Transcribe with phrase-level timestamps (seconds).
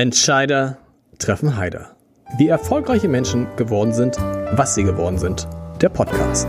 [0.00, 0.78] Entscheider
[1.18, 1.94] treffen Heider.
[2.38, 4.16] Wie erfolgreiche Menschen geworden sind,
[4.50, 5.46] was sie geworden sind.
[5.82, 6.48] Der Podcast.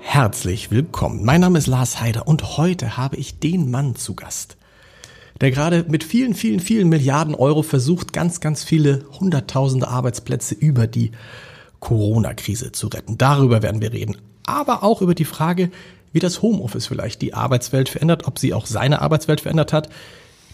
[0.00, 1.24] Herzlich willkommen.
[1.24, 4.56] Mein Name ist Lars Heider und heute habe ich den Mann zu Gast,
[5.40, 10.88] der gerade mit vielen, vielen, vielen Milliarden Euro versucht, ganz, ganz viele hunderttausende Arbeitsplätze über
[10.88, 11.12] die
[11.78, 13.16] Corona-Krise zu retten.
[13.16, 14.16] Darüber werden wir reden.
[14.48, 15.70] Aber auch über die Frage,
[16.12, 19.90] wie das Homeoffice vielleicht die Arbeitswelt verändert, ob sie auch seine Arbeitswelt verändert hat.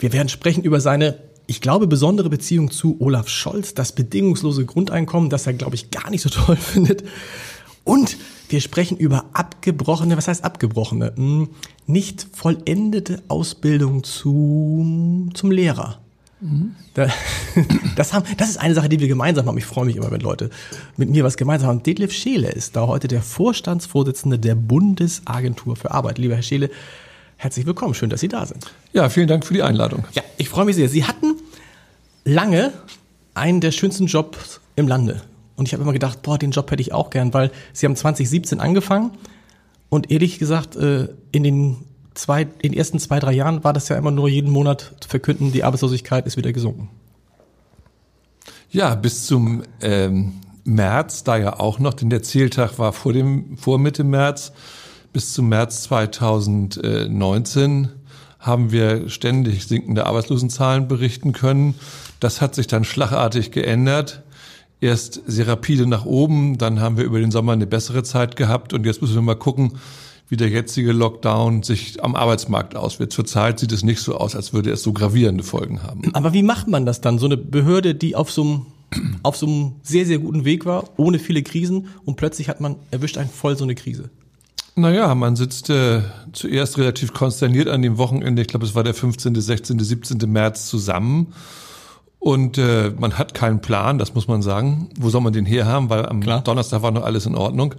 [0.00, 5.30] Wir werden sprechen über seine, ich glaube, besondere Beziehung zu Olaf Scholz, das bedingungslose Grundeinkommen,
[5.30, 7.04] das er, glaube ich, gar nicht so toll findet.
[7.84, 8.16] Und
[8.48, 11.12] wir sprechen über abgebrochene, was heißt abgebrochene?
[11.14, 11.50] Hm,
[11.86, 16.03] nicht vollendete Ausbildung zu, zum Lehrer.
[16.44, 16.76] Mhm.
[17.96, 19.56] Das, haben, das ist eine Sache, die wir gemeinsam haben.
[19.56, 20.50] Ich freue mich immer, wenn Leute
[20.96, 21.82] mit mir was gemeinsam haben.
[21.82, 26.18] Detlef Scheele ist da heute der Vorstandsvorsitzende der Bundesagentur für Arbeit.
[26.18, 26.70] Lieber Herr Scheele,
[27.36, 27.94] herzlich willkommen.
[27.94, 28.66] Schön, dass Sie da sind.
[28.92, 30.04] Ja, vielen Dank für die Einladung.
[30.12, 30.88] Ja, ich freue mich sehr.
[30.88, 31.36] Sie hatten
[32.24, 32.72] lange
[33.34, 35.22] einen der schönsten Jobs im Lande.
[35.56, 37.94] Und ich habe immer gedacht, boah, den Job hätte ich auch gern, weil Sie haben
[37.94, 39.12] 2017 angefangen
[39.88, 41.76] und ehrlich gesagt, äh, in den
[42.14, 45.08] zwei, in den ersten zwei, drei Jahren war das ja immer nur jeden Monat zu
[45.08, 46.90] verkünden, die Arbeitslosigkeit ist wieder gesunken.
[48.70, 50.34] Ja, bis zum ähm,
[50.64, 54.52] März, da ja auch noch, denn der Zähltag war vor dem, vor Mitte März,
[55.12, 57.88] bis zum März 2019
[58.40, 61.76] haben wir ständig sinkende Arbeitslosenzahlen berichten können.
[62.20, 64.24] Das hat sich dann schlagartig geändert
[64.84, 68.74] erst sehr rapide nach oben, dann haben wir über den Sommer eine bessere Zeit gehabt
[68.74, 69.78] und jetzt müssen wir mal gucken,
[70.28, 73.12] wie der jetzige Lockdown sich am Arbeitsmarkt auswirkt.
[73.12, 76.10] Zurzeit sieht es nicht so aus, als würde es so gravierende Folgen haben.
[76.14, 77.18] Aber wie macht man das dann?
[77.18, 78.66] So eine Behörde, die auf so einem
[79.22, 82.76] auf so einem sehr, sehr guten Weg war, ohne viele Krisen und plötzlich hat man,
[82.92, 84.10] erwischt einen voll so eine Krise.
[84.76, 88.94] Naja, man sitzt äh, zuerst relativ konsterniert an dem Wochenende, ich glaube es war der
[88.94, 90.18] 15., 16., 17.
[90.30, 91.32] März zusammen
[92.18, 94.88] und äh, man hat keinen Plan, das muss man sagen.
[94.98, 95.90] Wo soll man den her haben?
[95.90, 96.42] Weil am Klar.
[96.42, 97.74] Donnerstag war noch alles in Ordnung.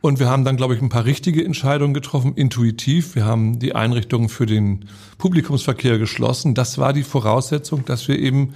[0.00, 3.14] Und wir haben dann, glaube ich, ein paar richtige Entscheidungen getroffen, intuitiv.
[3.14, 4.86] Wir haben die Einrichtungen für den
[5.18, 6.54] Publikumsverkehr geschlossen.
[6.54, 8.54] Das war die Voraussetzung, dass wir eben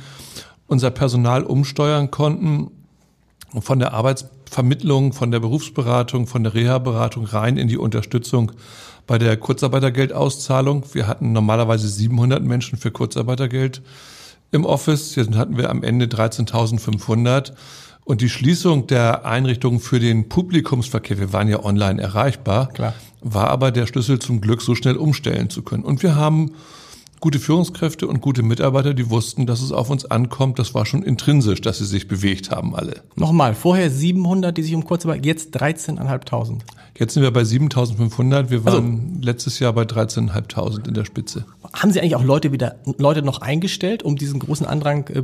[0.67, 2.71] unser Personal umsteuern konnten
[3.61, 8.53] von der Arbeitsvermittlung, von der Berufsberatung, von der Reha-Beratung rein in die Unterstützung
[9.07, 10.85] bei der Kurzarbeitergeldauszahlung.
[10.95, 13.83] Wir hatten normalerweise 700 Menschen für Kurzarbeitergeld
[14.51, 15.15] im Office.
[15.15, 17.53] Jetzt hatten wir am Ende 13.500.
[18.05, 22.95] Und die Schließung der Einrichtungen für den Publikumsverkehr, wir waren ja online erreichbar, Klar.
[23.23, 25.85] war aber der Schlüssel zum Glück, so schnell umstellen zu können.
[25.85, 26.53] Und wir haben
[27.25, 30.59] gute Führungskräfte und gute Mitarbeiter, die wussten, dass es auf uns ankommt.
[30.59, 33.01] Das war schon intrinsisch, dass sie sich bewegt haben alle.
[33.17, 36.59] Nochmal, vorher 700, die sich um Kurzarbeit, jetzt 13.500.
[36.99, 38.51] Jetzt sind wir bei 7.500.
[38.51, 41.47] Wir waren also, letztes Jahr bei 13.500 in der Spitze.
[41.73, 45.23] Haben Sie eigentlich auch Leute wieder, Leute noch eingestellt, um diesen großen Andrang äh,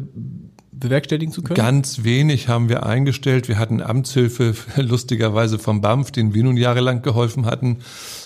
[0.81, 1.57] bewerkstelligen zu können?
[1.57, 3.49] Ganz wenig haben wir eingestellt.
[3.49, 7.79] Wir hatten Amtshilfe, lustigerweise vom BAMF, den wir nun jahrelang geholfen hatten,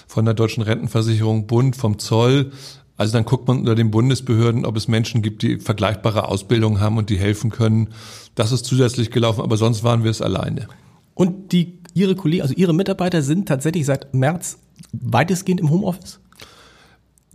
[0.06, 2.52] von der Deutschen Rentenversicherung, Bund, vom Zoll.
[2.96, 6.96] Also dann guckt man unter den Bundesbehörden, ob es Menschen gibt, die vergleichbare Ausbildung haben
[6.96, 7.88] und die helfen können.
[8.34, 10.68] Das ist zusätzlich gelaufen, aber sonst waren wir es alleine.
[11.14, 14.58] Und die, Ihre Kollegen, also Ihre Mitarbeiter sind tatsächlich seit März
[14.92, 16.20] weitestgehend im Homeoffice?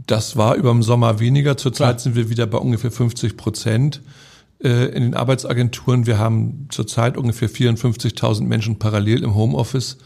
[0.08, 1.58] Das war über den Sommer weniger.
[1.58, 4.02] Zurzeit sind wir wieder bei ungefähr 50 Prozent
[4.68, 6.06] in den Arbeitsagenturen.
[6.06, 9.98] Wir haben zurzeit ungefähr 54.000 Menschen parallel im Homeoffice.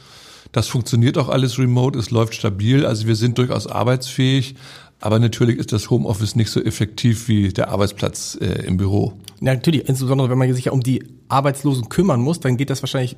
[0.52, 4.54] Das funktioniert auch alles remote, es läuft stabil, also wir sind durchaus arbeitsfähig,
[5.02, 9.14] aber natürlich ist das Homeoffice nicht so effektiv wie der Arbeitsplatz äh, im Büro.
[9.42, 12.84] Ja, natürlich, insbesondere wenn man sich ja um die Arbeitslosen kümmern muss, dann geht das
[12.84, 13.18] wahrscheinlich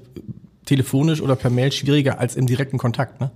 [0.64, 3.20] telefonisch oder per Mail schwieriger als im direkten Kontakt.
[3.20, 3.32] Ne?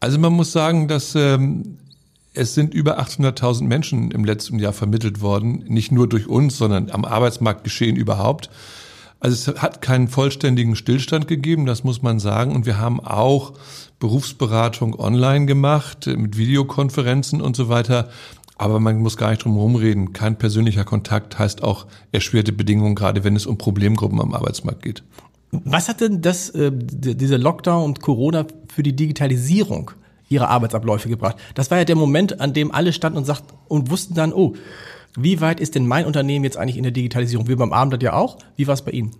[0.00, 1.78] Also man muss sagen, dass ähm,
[2.32, 6.90] es sind über 800.000 Menschen im letzten Jahr vermittelt worden, nicht nur durch uns, sondern
[6.90, 8.50] am Arbeitsmarkt geschehen überhaupt.
[9.18, 12.54] Also es hat keinen vollständigen Stillstand gegeben, das muss man sagen.
[12.54, 13.52] Und wir haben auch
[13.98, 18.08] Berufsberatung online gemacht, mit Videokonferenzen und so weiter.
[18.56, 20.12] Aber man muss gar nicht drum herum reden.
[20.12, 25.02] Kein persönlicher Kontakt heißt auch erschwerte Bedingungen, gerade wenn es um Problemgruppen am Arbeitsmarkt geht.
[25.50, 29.90] Was hat denn das, äh, dieser Lockdown und Corona für die Digitalisierung
[30.30, 31.36] ihrer Arbeitsabläufe gebracht?
[31.54, 34.54] Das war ja der Moment, an dem alle standen und sagten und wussten dann, oh,
[35.16, 37.48] wie weit ist denn mein Unternehmen jetzt eigentlich in der Digitalisierung?
[37.48, 38.38] Wir beim Abend ja auch.
[38.56, 39.10] Wie war es bei Ihnen?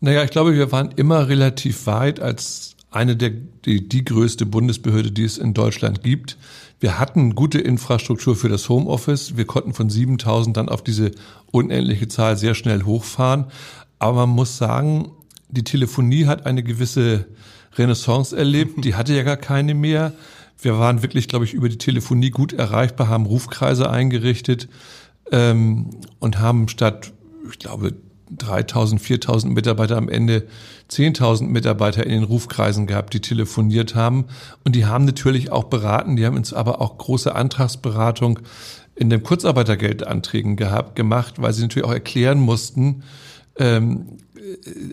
[0.00, 3.30] Naja, ich glaube, wir waren immer relativ weit als eine der,
[3.64, 6.36] die, die größte Bundesbehörde, die es in Deutschland gibt.
[6.80, 9.36] Wir hatten gute Infrastruktur für das Homeoffice.
[9.36, 11.12] Wir konnten von 7000 dann auf diese
[11.52, 13.46] unendliche Zahl sehr schnell hochfahren.
[13.98, 15.12] Aber man muss sagen,
[15.48, 17.26] die Telefonie hat eine gewisse
[17.76, 18.82] Renaissance erlebt.
[18.84, 20.12] Die hatte ja gar keine mehr.
[20.62, 24.68] Wir waren wirklich, glaube ich, über die Telefonie gut erreichbar, haben Rufkreise eingerichtet
[25.30, 27.12] ähm, und haben statt,
[27.50, 27.94] ich glaube,
[28.36, 30.46] 3000, 4000 Mitarbeiter am Ende
[30.90, 34.26] 10.000 Mitarbeiter in den Rufkreisen gehabt, die telefoniert haben.
[34.64, 38.40] Und die haben natürlich auch beraten, die haben uns aber auch große Antragsberatung
[38.94, 43.02] in den Kurzarbeitergeldanträgen gehabt, gemacht, weil sie natürlich auch erklären mussten,
[43.58, 44.18] ähm,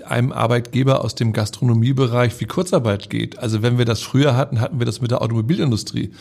[0.05, 3.39] einem Arbeitgeber aus dem Gastronomiebereich wie Kurzarbeit geht.
[3.39, 6.11] Also wenn wir das früher hatten, hatten wir das mit der Automobilindustrie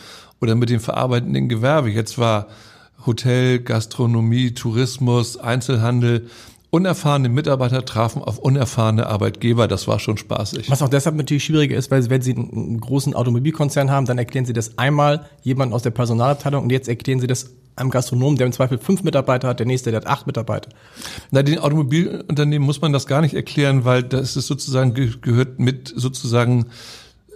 [0.41, 1.89] oder mit dem verarbeitenden Gewerbe.
[1.89, 2.47] Jetzt war
[3.05, 6.29] Hotel, Gastronomie, Tourismus, Einzelhandel
[6.77, 9.67] unerfahrene Mitarbeiter trafen auf unerfahrene Arbeitgeber.
[9.67, 10.69] Das war schon spaßig.
[10.69, 14.45] Was auch deshalb natürlich schwieriger ist, weil wenn Sie einen großen Automobilkonzern haben, dann erklären
[14.45, 18.45] Sie das einmal jemand aus der Personalabteilung und jetzt erklären Sie das einem Gastronom, der
[18.45, 20.69] im Zweifel fünf Mitarbeiter hat, der nächste, der hat acht Mitarbeiter.
[21.31, 25.91] Na, den Automobilunternehmen muss man das gar nicht erklären, weil das ist sozusagen gehört mit
[25.95, 26.67] sozusagen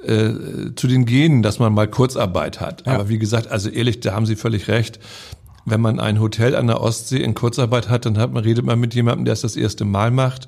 [0.04, 0.32] äh,
[0.76, 2.86] zu den Genen, dass man mal Kurzarbeit hat.
[2.86, 2.94] Ja.
[2.94, 5.00] Aber wie gesagt, also ehrlich, da haben Sie völlig recht
[5.66, 8.80] wenn man ein Hotel an der Ostsee in Kurzarbeit hat, dann hat man, redet man
[8.80, 10.48] mit jemandem, der es das erste Mal macht.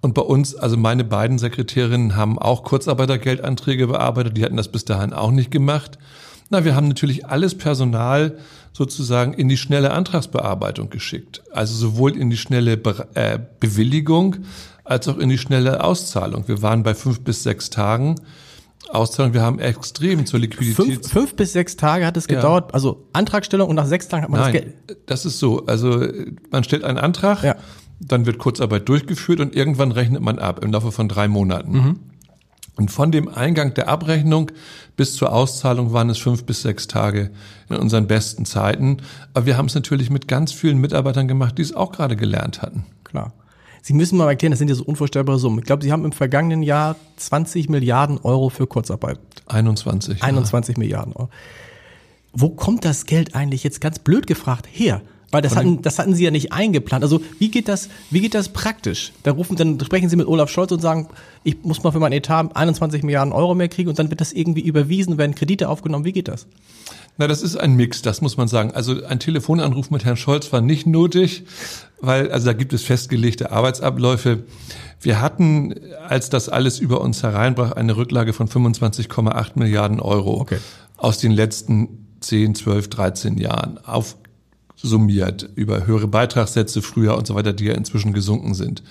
[0.00, 4.84] Und bei uns, also meine beiden Sekretärinnen haben auch Kurzarbeitergeldanträge bearbeitet, die hatten das bis
[4.84, 5.98] dahin auch nicht gemacht.
[6.50, 8.36] Na, wir haben natürlich alles Personal
[8.72, 11.42] sozusagen in die schnelle Antragsbearbeitung geschickt.
[11.52, 14.36] Also sowohl in die schnelle Be äh, Bewilligung
[14.84, 16.46] als auch in die schnelle Auszahlung.
[16.48, 18.16] Wir waren bei fünf bis sechs Tagen.
[18.90, 19.34] Auszahlung.
[19.34, 20.76] Wir haben extrem zur Liquidität.
[20.76, 22.74] Fünf, fünf bis sechs Tage hat es gedauert, ja.
[22.74, 24.98] also Antragstellung und nach sechs Tagen hat man Nein, das Geld.
[25.06, 25.66] Das ist so.
[25.66, 26.06] Also
[26.50, 27.56] man stellt einen Antrag, ja.
[28.00, 31.72] dann wird Kurzarbeit durchgeführt und irgendwann rechnet man ab im Laufe von drei Monaten.
[31.72, 32.00] Mhm.
[32.76, 34.50] Und von dem Eingang der Abrechnung
[34.96, 37.30] bis zur Auszahlung waren es fünf bis sechs Tage
[37.68, 38.96] in unseren besten Zeiten.
[39.32, 42.62] Aber wir haben es natürlich mit ganz vielen Mitarbeitern gemacht, die es auch gerade gelernt
[42.62, 42.84] hatten.
[43.04, 43.32] Klar.
[43.86, 45.58] Sie müssen mal erklären, das sind ja so unvorstellbare Summen.
[45.58, 49.18] Ich glaube, Sie haben im vergangenen Jahr 20 Milliarden Euro für Kurzarbeit.
[49.44, 50.22] 21.
[50.22, 50.80] 21 ja.
[50.80, 51.28] Milliarden Euro.
[52.32, 55.02] Wo kommt das Geld eigentlich jetzt ganz blöd gefragt her?
[55.34, 57.02] Weil das hatten, das hatten Sie ja nicht eingeplant.
[57.02, 59.12] Also wie geht das, wie geht das praktisch?
[59.24, 61.08] Da rufen, dann sprechen Sie mit Olaf Scholz und sagen,
[61.42, 64.32] ich muss mal für mein Etat 21 Milliarden Euro mehr kriegen und dann wird das
[64.32, 66.04] irgendwie überwiesen, werden Kredite aufgenommen.
[66.04, 66.46] Wie geht das?
[67.16, 68.72] Na, das ist ein Mix, das muss man sagen.
[68.72, 71.44] Also ein Telefonanruf mit Herrn Scholz war nicht nötig,
[72.00, 74.44] weil also da gibt es festgelegte Arbeitsabläufe.
[75.00, 75.74] Wir hatten,
[76.08, 80.58] als das alles über uns hereinbrach, eine Rücklage von 25,8 Milliarden Euro okay.
[80.96, 83.78] aus den letzten 10, 12, 13 Jahren
[84.84, 88.82] aufsummiert über höhere Beitragssätze früher und so weiter, die ja inzwischen gesunken sind.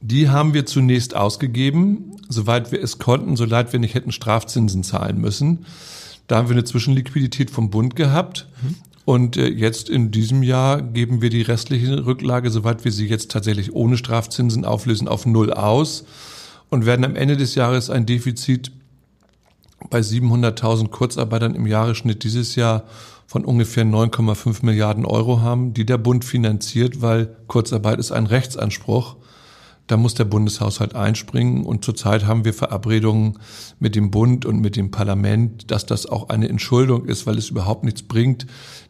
[0.00, 4.84] Die haben wir zunächst ausgegeben, soweit wir es konnten, so leid wir nicht hätten Strafzinsen
[4.84, 5.66] zahlen müssen.
[6.28, 8.46] Da haben wir eine Zwischenliquidität vom Bund gehabt.
[9.04, 13.30] Und äh, jetzt in diesem Jahr geben wir die restliche Rücklage, soweit wir sie jetzt
[13.30, 16.04] tatsächlich ohne Strafzinsen auflösen, auf Null aus
[16.68, 18.70] und werden am Ende des Jahres ein Defizit
[19.90, 22.84] bei 700.000 Kurzarbeitern im Jahresschnitt dieses Jahr
[23.28, 29.14] von ungefähr 9,5 Milliarden Euro haben, die der Bund finanziert, weil Kurzarbeit ist ein Rechtsanspruch
[29.88, 31.64] da muss der Bundeshaushalt einspringen.
[31.64, 33.38] Und zurzeit haben wir Verabredungen
[33.80, 37.48] mit dem Bund und mit dem Parlament, dass das auch eine Entschuldung ist, weil es
[37.48, 38.46] überhaupt nichts bringt,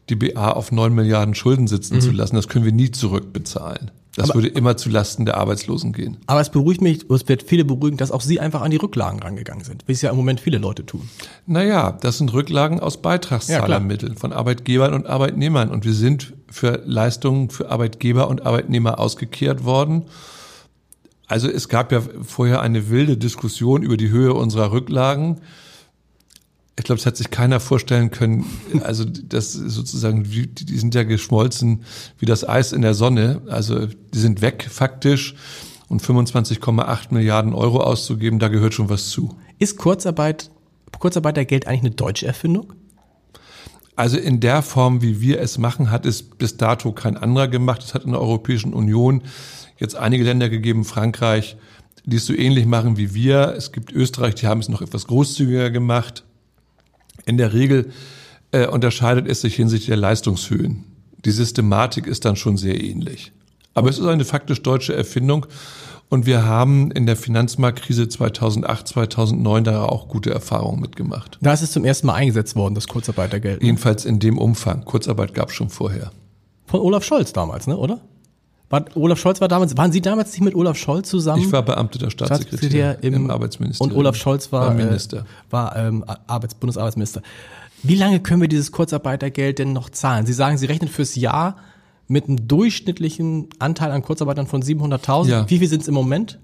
[0.08, 2.00] die BA auf neun Milliarden Schulden sitzen mhm.
[2.00, 2.37] zu lassen.
[2.37, 3.93] Das können wir nie zurückbezahlen.
[4.18, 6.16] Das aber, würde immer zu Lasten der Arbeitslosen gehen.
[6.26, 9.22] Aber es beruhigt mich, es wird viele beruhigen, dass auch Sie einfach an die Rücklagen
[9.22, 11.08] rangegangen sind, wie es ja im Moment viele Leute tun.
[11.46, 15.70] Naja, das sind Rücklagen aus Beitragszahlermitteln ja, von Arbeitgebern und Arbeitnehmern.
[15.70, 20.06] Und wir sind für Leistungen für Arbeitgeber und Arbeitnehmer ausgekehrt worden.
[21.28, 25.40] Also es gab ja vorher eine wilde Diskussion über die Höhe unserer Rücklagen.
[26.78, 28.47] Ich glaube, es hat sich keiner vorstellen können,
[28.85, 31.82] also das sozusagen, die sind ja geschmolzen
[32.18, 33.42] wie das Eis in der Sonne.
[33.49, 35.35] Also die sind weg faktisch
[35.88, 39.37] und 25,8 Milliarden Euro auszugeben, da gehört schon was zu.
[39.58, 40.52] Ist Kurzarbeit,
[41.00, 42.73] Kurzarbeitergeld eigentlich eine deutsche Erfindung?
[43.97, 47.82] Also in der Form, wie wir es machen, hat es bis dato kein anderer gemacht.
[47.82, 49.25] Es hat in der Europäischen Union
[49.78, 51.56] jetzt einige Länder gegeben, Frankreich,
[52.04, 53.54] die es so ähnlich machen wie wir.
[53.56, 56.23] Es gibt Österreich, die haben es noch etwas großzügiger gemacht.
[57.28, 57.90] In der Regel
[58.52, 60.85] äh, unterscheidet es sich hinsichtlich der Leistungshöhen.
[61.26, 63.32] Die Systematik ist dann schon sehr ähnlich.
[63.75, 65.44] Aber es ist eine faktisch deutsche Erfindung
[66.08, 71.38] und wir haben in der Finanzmarktkrise 2008, 2009 da auch gute Erfahrungen mitgemacht.
[71.42, 73.61] Da ist es zum ersten Mal eingesetzt worden, das Kurzarbeitergeld.
[73.61, 73.66] Ne?
[73.66, 74.87] Jedenfalls in dem Umfang.
[74.87, 76.11] Kurzarbeit gab es schon vorher.
[76.64, 78.00] Von Olaf Scholz damals, ne, oder?
[78.70, 81.42] War, Olaf Scholz war damals, waren Sie damals nicht mit Olaf Scholz zusammen?
[81.42, 83.92] Ich war Beamter der Staatssekretär, im, im, Arbeitsministerium.
[83.92, 85.20] Und Olaf Scholz war, war Minister.
[85.20, 87.22] Äh, war ähm, Arbeits, Bundesarbeitsminister.
[87.82, 90.26] Wie lange können wir dieses Kurzarbeitergeld denn noch zahlen?
[90.26, 91.56] Sie sagen, Sie rechnen fürs Jahr
[92.08, 95.28] mit einem durchschnittlichen Anteil an Kurzarbeitern von 700.000.
[95.28, 95.48] Ja.
[95.50, 96.38] Wie viel sind es im Moment?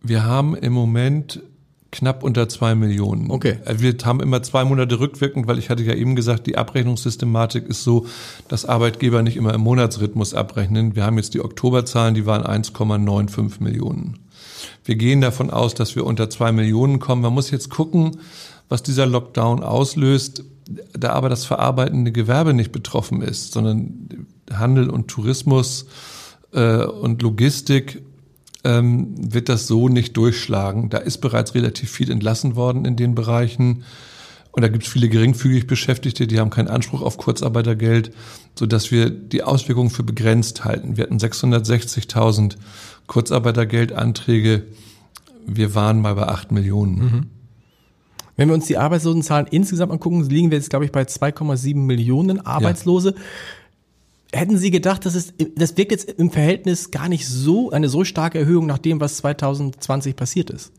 [0.00, 1.42] Wir haben im Moment
[1.94, 3.30] Knapp unter zwei Millionen.
[3.30, 3.58] Okay.
[3.64, 7.68] Äh, Wir haben immer zwei Monate rückwirkend, weil ich hatte ja eben gesagt, die Abrechnungssystematik
[7.68, 8.06] ist so,
[8.48, 10.96] dass Arbeitgeber nicht immer im Monatsrhythmus abrechnen.
[10.96, 14.18] Wir haben jetzt die Oktoberzahlen, die waren 1,95 Millionen.
[14.84, 17.22] Wir gehen davon aus, dass wir unter zwei Millionen kommen.
[17.22, 18.18] Man muss jetzt gucken,
[18.68, 20.44] was dieser Lockdown auslöst.
[20.98, 25.86] Da aber das verarbeitende Gewerbe nicht betroffen ist, sondern Handel und Tourismus
[26.52, 28.02] äh, und Logistik
[28.64, 30.90] ähm, wird das so nicht durchschlagen.
[30.90, 33.84] Da ist bereits relativ viel entlassen worden in den Bereichen.
[34.52, 38.12] Und da gibt es viele geringfügig Beschäftigte, die haben keinen Anspruch auf Kurzarbeitergeld,
[38.56, 40.96] sodass wir die Auswirkungen für begrenzt halten.
[40.96, 42.56] Wir hatten 660.000
[43.08, 44.62] Kurzarbeitergeldanträge.
[45.46, 47.00] Wir waren mal bei 8 Millionen.
[48.36, 52.44] Wenn wir uns die Arbeitslosenzahlen insgesamt angucken, liegen wir jetzt, glaube ich, bei 2,7 Millionen
[52.44, 53.14] Arbeitslose.
[54.34, 58.02] Hätten Sie gedacht, dass es, das wirkt jetzt im Verhältnis gar nicht so, eine so
[58.04, 60.72] starke Erhöhung nach dem, was 2020 passiert ist?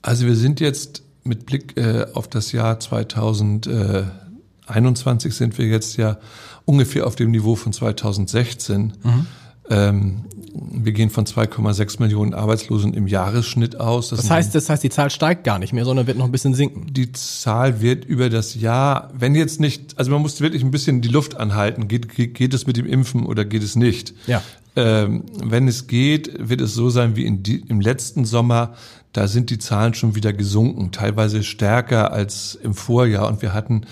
[0.00, 6.18] Also wir sind jetzt mit Blick äh, auf das Jahr 2021 sind wir jetzt ja
[6.64, 8.92] ungefähr auf dem Niveau von 2016.
[9.04, 9.26] Ähm,
[9.70, 14.08] wir gehen von 2,6 Millionen Arbeitslosen im Jahresschnitt aus.
[14.08, 16.32] Das sind heißt, das heißt, die Zahl steigt gar nicht mehr, sondern wird noch ein
[16.32, 16.92] bisschen sinken.
[16.92, 21.00] die Zahl wird über das Jahr, wenn jetzt nicht, also man muss wirklich ein bisschen
[21.00, 21.88] die Luft anhalten.
[21.88, 24.14] Geht, geht, geht es mit dem Impfen oder geht es nicht?
[24.26, 24.42] Ja.
[24.76, 28.74] Ähm, wenn es geht, wird es so sein wie in die, im letzten Sommer.
[29.12, 33.26] Da sind die Zahlen schon wieder gesunken, teilweise stärker als im Vorjahr.
[33.28, 33.82] Und wir hatten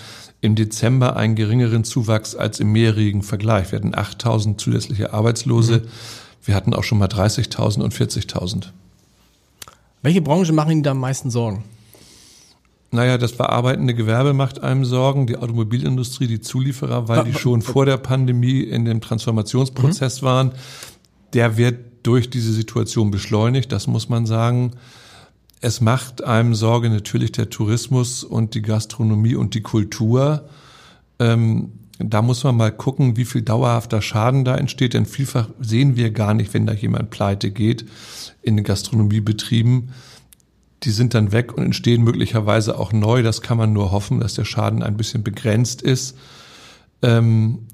[0.40, 3.72] im Dezember einen geringeren Zuwachs als im mehrjährigen Vergleich.
[3.72, 5.82] Wir hatten 8000 zusätzliche Arbeitslose.
[6.44, 8.66] Wir hatten auch schon mal 30.000 und 40.000.
[10.02, 11.64] Welche Branche machen Ihnen da am meisten Sorgen?
[12.92, 17.84] Naja, das verarbeitende Gewerbe macht einem Sorgen, die Automobilindustrie, die Zulieferer, weil die schon vor
[17.84, 20.52] der Pandemie in dem Transformationsprozess waren.
[21.32, 24.72] Der wird durch diese Situation beschleunigt, das muss man sagen.
[25.60, 30.48] Es macht einem Sorge natürlich der Tourismus und die Gastronomie und die Kultur.
[31.18, 35.96] Ähm, da muss man mal gucken, wie viel dauerhafter Schaden da entsteht, denn vielfach sehen
[35.96, 37.86] wir gar nicht, wenn da jemand pleite geht
[38.42, 39.90] in den Gastronomiebetrieben.
[40.82, 43.22] Die sind dann weg und entstehen möglicherweise auch neu.
[43.22, 46.18] Das kann man nur hoffen, dass der Schaden ein bisschen begrenzt ist.
[47.00, 47.66] Ähm,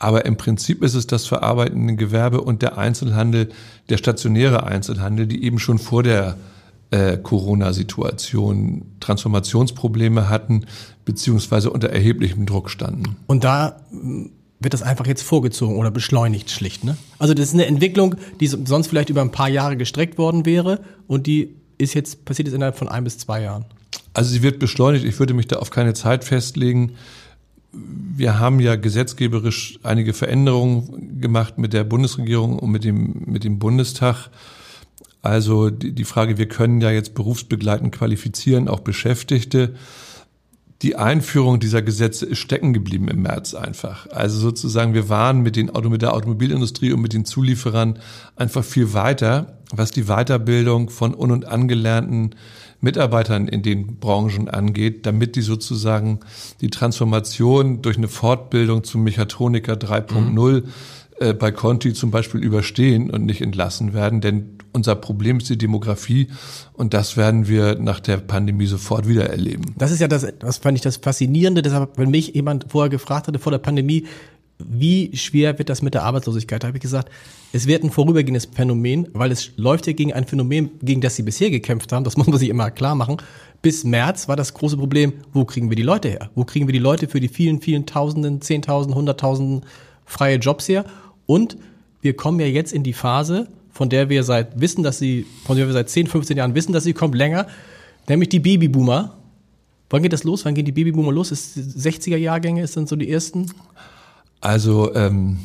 [0.00, 3.50] aber im Prinzip ist es das verarbeitende Gewerbe und der Einzelhandel,
[3.88, 6.36] der stationäre Einzelhandel, die eben schon vor der
[6.90, 10.64] äh, Corona-Situation Transformationsprobleme hatten,
[11.04, 13.16] beziehungsweise unter erheblichem Druck standen.
[13.26, 14.26] Und da mm,
[14.58, 16.96] wird das einfach jetzt vorgezogen oder beschleunigt schlicht, ne?
[17.18, 20.46] Also das ist eine Entwicklung, die so- sonst vielleicht über ein paar Jahre gestreckt worden
[20.46, 23.66] wäre und die ist jetzt, passiert jetzt innerhalb von ein bis zwei Jahren.
[24.12, 25.04] Also sie wird beschleunigt.
[25.04, 26.92] Ich würde mich da auf keine Zeit festlegen.
[27.72, 33.58] Wir haben ja gesetzgeberisch einige Veränderungen gemacht mit der Bundesregierung und mit dem, mit dem
[33.58, 34.30] Bundestag.
[35.22, 39.74] Also die, die Frage, wir können ja jetzt berufsbegleitend qualifizieren, auch Beschäftigte.
[40.82, 44.06] Die Einführung dieser Gesetze ist stecken geblieben im März einfach.
[44.10, 47.98] Also sozusagen, wir waren mit, den, mit der Automobilindustrie und mit den Zulieferern
[48.34, 52.34] einfach viel weiter, was die Weiterbildung von un- und angelernten
[52.80, 56.20] Mitarbeitern in den Branchen angeht, damit die sozusagen
[56.60, 60.64] die Transformation durch eine Fortbildung zum Mechatroniker 3.0
[61.20, 64.20] äh, bei Conti zum Beispiel überstehen und nicht entlassen werden.
[64.20, 66.28] Denn unser Problem ist die Demografie
[66.72, 69.74] und das werden wir nach der Pandemie sofort wieder erleben.
[69.76, 71.60] Das ist ja das, das fand ich das Faszinierende.
[71.60, 74.06] Deshalb, wenn mich jemand vorher gefragt hatte vor der Pandemie,
[74.68, 77.10] wie schwer wird das mit der Arbeitslosigkeit, da habe ich gesagt,
[77.52, 81.22] es wird ein vorübergehendes Phänomen, weil es läuft ja gegen ein Phänomen, gegen das sie
[81.22, 82.04] bisher gekämpft haben.
[82.04, 83.16] Das muss man sich immer klar machen.
[83.62, 86.30] Bis März war das große Problem, wo kriegen wir die Leute her?
[86.34, 89.66] Wo kriegen wir die Leute für die vielen, vielen Tausenden, Zehntausenden, Hunderttausenden
[90.06, 90.84] freie Jobs her?
[91.26, 91.56] Und
[92.00, 95.56] wir kommen ja jetzt in die Phase, von der wir seit wissen, dass sie, von
[95.56, 97.46] der wir seit 10, 15 Jahren wissen, dass sie kommt länger,
[98.08, 99.16] nämlich die Babyboomer.
[99.90, 100.44] Wann geht das los?
[100.44, 101.32] Wann gehen die Babyboomer los?
[101.32, 103.46] Ist 60er Jahrgänge ist dann so die ersten?
[104.40, 105.38] Also ähm,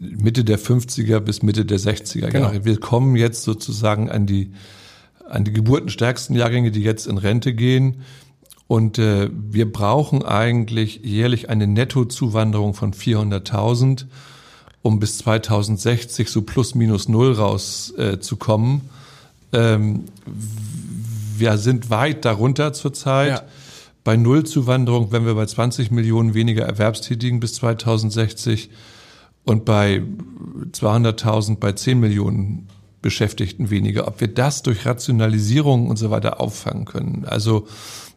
[0.00, 2.46] Mitte der 50er bis Mitte der 60er Genau.
[2.46, 2.64] Jahre.
[2.64, 4.52] Wir kommen jetzt sozusagen an die
[5.28, 8.02] an die geburtenstärksten Jahrgänge, die jetzt in Rente gehen.
[8.66, 14.06] Und äh, wir brauchen eigentlich jährlich eine Nettozuwanderung von 400.000,
[14.82, 18.14] um bis 2060 so plus minus null rauszukommen.
[18.14, 18.80] Äh, zu kommen.
[19.52, 20.04] ähm,
[21.36, 23.28] wir sind weit darunter zurzeit.
[23.28, 23.42] Ja.
[24.08, 28.70] Bei Nullzuwanderung, wenn wir bei 20 Millionen weniger Erwerbstätigen bis 2060
[29.44, 30.02] und bei
[30.72, 32.68] 200.000 bei 10 Millionen
[33.02, 34.08] Beschäftigten weniger.
[34.08, 37.26] Ob wir das durch Rationalisierung und so weiter auffangen können.
[37.26, 37.66] Also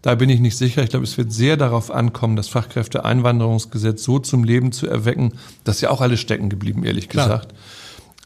[0.02, 0.82] da bin ich nicht sicher.
[0.82, 5.34] Ich glaube, es wird sehr darauf ankommen, das Fachkräfteeinwanderungsgesetz so zum Leben zu erwecken,
[5.66, 7.26] das ist ja auch alles stecken geblieben, ehrlich Klar.
[7.26, 7.54] gesagt,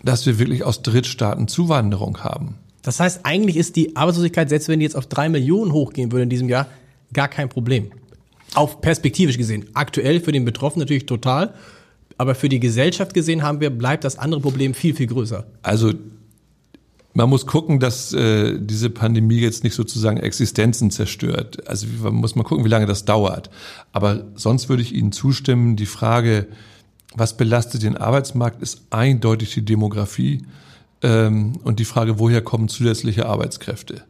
[0.03, 2.60] dass wir wirklich aus Drittstaaten Zuwanderung haben.
[2.84, 6.22] Das heißt, eigentlich ist die Arbeitslosigkeit, selbst wenn die jetzt auf drei Millionen hochgehen würde
[6.22, 6.67] in diesem Jahr,
[7.15, 7.91] gar kein Problem.
[8.53, 9.65] Auf perspektivisch gesehen.
[9.74, 11.55] Aktuell für den Betroffenen natürlich total.
[12.17, 15.45] Aber für die Gesellschaft gesehen haben wir, bleibt das andere Problem viel, viel größer.
[15.63, 15.93] Also
[17.13, 21.67] man muss gucken, dass äh, diese Pandemie jetzt nicht sozusagen Existenzen zerstört.
[21.67, 23.50] Also man muss mal gucken, wie lange das dauert.
[23.91, 26.48] Aber sonst würde ich Ihnen zustimmen, die Frage,
[27.15, 30.43] was belastet den Arbeitsmarkt, ist eindeutig die Demografie
[31.01, 34.03] ähm, und die Frage, woher kommen zusätzliche Arbeitskräfte.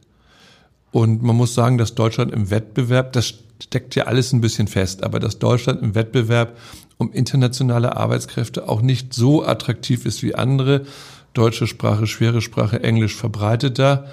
[0.96, 5.04] Und man muss sagen, dass Deutschland im Wettbewerb, das steckt ja alles ein bisschen fest,
[5.04, 6.56] aber dass Deutschland im Wettbewerb
[6.96, 10.86] um internationale Arbeitskräfte auch nicht so attraktiv ist wie andere.
[11.34, 14.06] Deutsche Sprache, schwere Sprache, Englisch verbreiteter.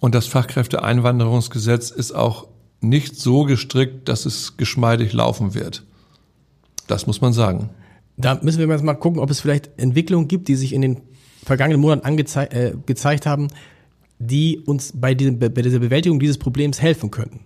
[0.00, 2.46] Und das Fachkräfteeinwanderungsgesetz ist auch
[2.80, 5.84] nicht so gestrickt, dass es geschmeidig laufen wird.
[6.86, 7.68] Das muss man sagen.
[8.16, 11.02] Da müssen wir jetzt mal gucken, ob es vielleicht Entwicklungen gibt, die sich in den
[11.44, 13.48] vergangenen Monaten angezeigt äh, gezeigt haben,
[14.26, 17.40] die uns bei, diesem, bei dieser Bewältigung dieses Problems helfen könnten.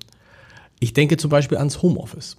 [0.80, 2.36] Ich denke zum Beispiel ans Homeoffice.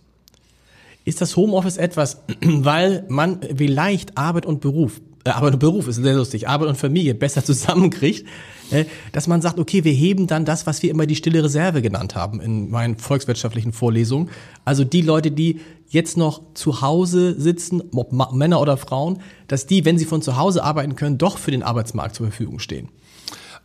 [1.05, 5.97] Ist das Homeoffice etwas, weil man vielleicht Arbeit und Beruf, äh, Arbeit und Beruf ist
[5.97, 8.25] sehr lustig, Arbeit und Familie besser zusammenkriegt,
[8.71, 11.81] äh, dass man sagt, okay, wir heben dann das, was wir immer die stille Reserve
[11.81, 14.29] genannt haben in meinen volkswirtschaftlichen Vorlesungen.
[14.65, 19.85] Also die Leute, die jetzt noch zu Hause sitzen, ob Männer oder Frauen, dass die,
[19.85, 22.89] wenn sie von zu Hause arbeiten können, doch für den Arbeitsmarkt zur Verfügung stehen.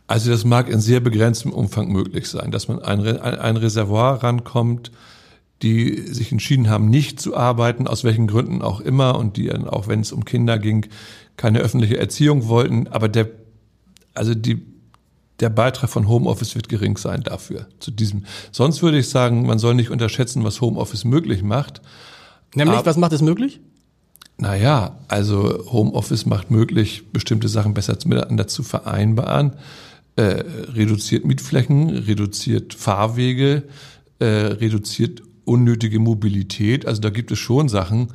[0.07, 4.91] Also das mag in sehr begrenztem Umfang möglich sein, dass man ein, ein Reservoir rankommt,
[5.61, 9.67] die sich entschieden haben, nicht zu arbeiten, aus welchen Gründen auch immer, und die dann
[9.67, 10.87] auch, wenn es um Kinder ging,
[11.37, 12.87] keine öffentliche Erziehung wollten.
[12.87, 13.29] Aber der,
[14.13, 14.63] also die,
[15.39, 18.25] der Beitrag von Homeoffice wird gering sein dafür, zu diesem.
[18.51, 21.81] Sonst würde ich sagen, man soll nicht unterschätzen, was Homeoffice möglich macht.
[22.53, 23.59] Nämlich, Aber, was macht es möglich?
[24.37, 29.53] Naja, also Homeoffice macht möglich, bestimmte Sachen besser miteinander zu vereinbaren
[30.15, 30.43] äh,
[30.73, 33.63] reduziert Mietflächen, reduziert Fahrwege,
[34.19, 36.85] äh, reduziert unnötige Mobilität.
[36.85, 38.13] Also da gibt es schon Sachen,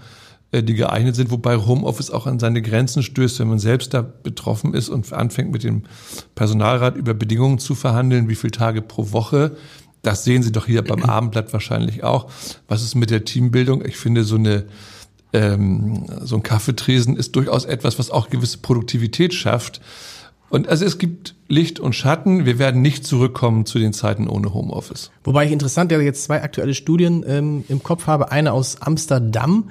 [0.52, 4.02] äh, die geeignet sind, wobei Homeoffice auch an seine Grenzen stößt, wenn man selbst da
[4.02, 5.84] betroffen ist und anfängt mit dem
[6.34, 9.56] Personalrat über Bedingungen zu verhandeln, wie viele Tage pro Woche.
[10.02, 12.30] Das sehen Sie doch hier beim Abendblatt wahrscheinlich auch.
[12.66, 13.84] Was ist mit der Teambildung?
[13.84, 14.64] Ich finde so eine
[15.32, 19.80] ähm, so ein Kaffeetresen ist durchaus etwas, was auch gewisse Produktivität schafft.
[20.50, 22.44] Und also es gibt Licht und Schatten.
[22.44, 25.12] Wir werden nicht zurückkommen zu den Zeiten ohne Homeoffice.
[25.22, 28.32] Wobei ich interessant, der jetzt zwei aktuelle Studien ähm, im Kopf habe.
[28.32, 29.70] Eine aus Amsterdam.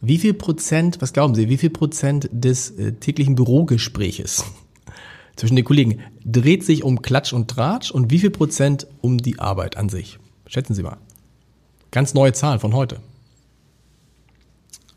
[0.00, 4.44] Wie viel Prozent, was glauben Sie, wie viel Prozent des äh, täglichen Bürogespräches
[5.36, 9.38] zwischen den Kollegen dreht sich um Klatsch und Tratsch und wie viel Prozent um die
[9.38, 10.18] Arbeit an sich?
[10.46, 10.98] Schätzen Sie mal.
[11.92, 12.98] Ganz neue Zahlen von heute.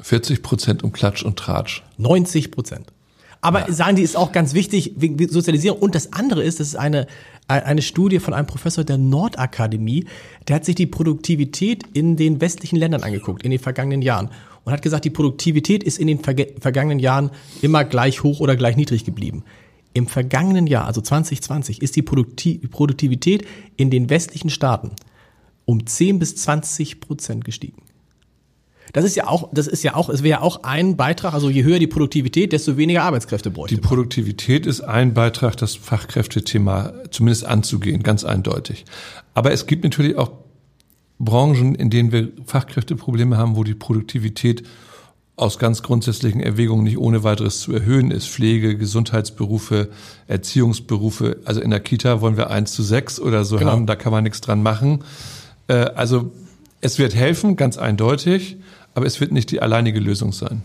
[0.01, 1.83] 40 Prozent um Klatsch und Tratsch.
[1.97, 2.91] 90 Prozent.
[3.41, 3.73] Aber ja.
[3.73, 5.79] sagen die, ist auch ganz wichtig wegen Sozialisierung.
[5.79, 7.07] Und das andere ist, das ist eine,
[7.47, 10.05] eine Studie von einem Professor der Nordakademie,
[10.47, 14.29] der hat sich die Produktivität in den westlichen Ländern angeguckt, in den vergangenen Jahren.
[14.65, 18.75] Und hat gesagt, die Produktivität ist in den vergangenen Jahren immer gleich hoch oder gleich
[18.75, 19.43] niedrig geblieben.
[19.93, 23.47] Im vergangenen Jahr, also 2020, ist die Produktivität
[23.77, 24.91] in den westlichen Staaten
[25.65, 27.83] um 10 bis 20 Prozent gestiegen.
[28.93, 31.49] Das ist ja auch, das ist ja auch, es wäre ja auch ein Beitrag, also
[31.49, 36.93] je höher die Produktivität, desto weniger Arbeitskräfte bräuchte Die Produktivität ist ein Beitrag, das Fachkräftethema
[37.11, 38.85] zumindest anzugehen, ganz eindeutig.
[39.33, 40.31] Aber es gibt natürlich auch
[41.19, 44.63] Branchen, in denen wir Fachkräfteprobleme haben, wo die Produktivität
[45.35, 48.27] aus ganz grundsätzlichen Erwägungen nicht ohne weiteres zu erhöhen ist.
[48.27, 49.89] Pflege, Gesundheitsberufe,
[50.27, 51.37] Erziehungsberufe.
[51.45, 53.71] Also in der Kita wollen wir eins zu sechs oder so genau.
[53.71, 55.03] haben, da kann man nichts dran machen.
[55.67, 56.31] Äh, also
[56.81, 58.57] es wird helfen, ganz eindeutig
[58.93, 60.61] aber es wird nicht die alleinige Lösung sein.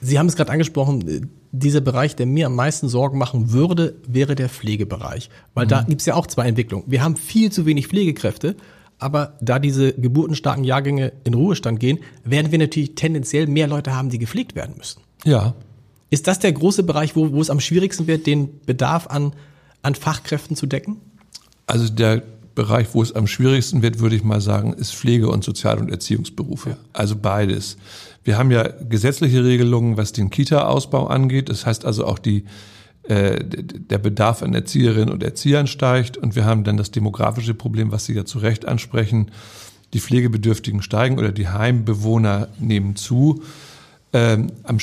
[0.00, 4.34] Sie haben es gerade angesprochen, dieser Bereich, der mir am meisten Sorgen machen würde, wäre
[4.34, 5.28] der Pflegebereich.
[5.52, 5.70] Weil mhm.
[5.70, 6.84] da gibt es ja auch zwei Entwicklungen.
[6.86, 8.56] Wir haben viel zu wenig Pflegekräfte,
[8.98, 14.10] aber da diese geburtenstarken Jahrgänge in Ruhestand gehen, werden wir natürlich tendenziell mehr Leute haben,
[14.10, 15.00] die gepflegt werden müssen.
[15.24, 15.54] Ja.
[16.10, 19.32] Ist das der große Bereich, wo, wo es am schwierigsten wird, den Bedarf an,
[19.82, 20.96] an Fachkräften zu decken?
[21.66, 22.22] Also der
[22.54, 25.90] Bereich, wo es am schwierigsten wird, würde ich mal sagen, ist Pflege- und Sozial- und
[25.90, 26.76] Erziehungsberufe.
[26.92, 27.76] Also beides.
[28.24, 31.48] Wir haben ja gesetzliche Regelungen, was den Kita-Ausbau angeht.
[31.48, 32.44] Das heißt also auch die,
[33.04, 36.16] äh, der Bedarf an Erzieherinnen und Erziehern steigt.
[36.16, 39.30] Und wir haben dann das demografische Problem, was Sie ja zu Recht ansprechen.
[39.94, 43.42] Die Pflegebedürftigen steigen oder die Heimbewohner nehmen zu.
[44.12, 44.78] Ähm, am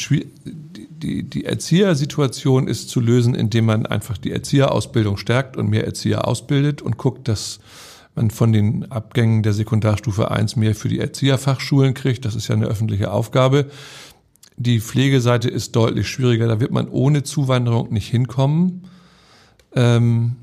[1.00, 6.28] die, die Erziehersituation ist zu lösen, indem man einfach die Erzieherausbildung stärkt und mehr Erzieher
[6.28, 7.60] ausbildet und guckt, dass
[8.16, 12.26] man von den Abgängen der Sekundarstufe 1 mehr für die Erzieherfachschulen kriegt.
[12.26, 13.68] Das ist ja eine öffentliche Aufgabe.
[14.58, 16.48] Die Pflegeseite ist deutlich schwieriger.
[16.48, 18.88] Da wird man ohne Zuwanderung nicht hinkommen.
[19.76, 20.36] Ähm,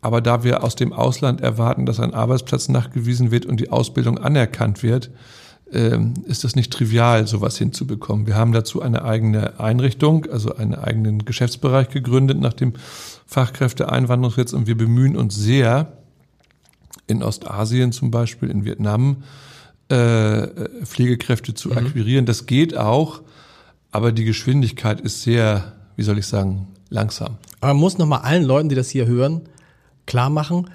[0.00, 4.16] Aber da wir aus dem Ausland erwarten, dass ein Arbeitsplatz nachgewiesen wird und die Ausbildung
[4.16, 5.10] anerkannt wird,
[5.70, 8.26] ist das nicht trivial, sowas hinzubekommen.
[8.26, 12.72] Wir haben dazu eine eigene Einrichtung, also einen eigenen Geschäftsbereich gegründet nach dem
[13.26, 15.92] Fachkräfteeinwanderungsgesetz und wir bemühen uns sehr,
[17.06, 19.24] in Ostasien zum Beispiel, in Vietnam,
[19.88, 20.46] äh,
[20.84, 21.78] Pflegekräfte zu mhm.
[21.78, 22.26] akquirieren.
[22.26, 23.22] Das geht auch,
[23.90, 27.38] aber die Geschwindigkeit ist sehr, wie soll ich sagen, langsam.
[27.60, 29.42] Aber man muss nochmal allen Leuten, die das hier hören,
[30.06, 30.70] klar machen,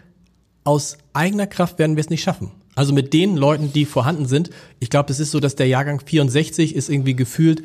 [0.63, 2.51] aus eigener Kraft werden wir es nicht schaffen.
[2.75, 4.49] Also mit den Leuten, die vorhanden sind.
[4.79, 7.63] Ich glaube, es ist so, dass der Jahrgang 64 ist irgendwie gefühlt,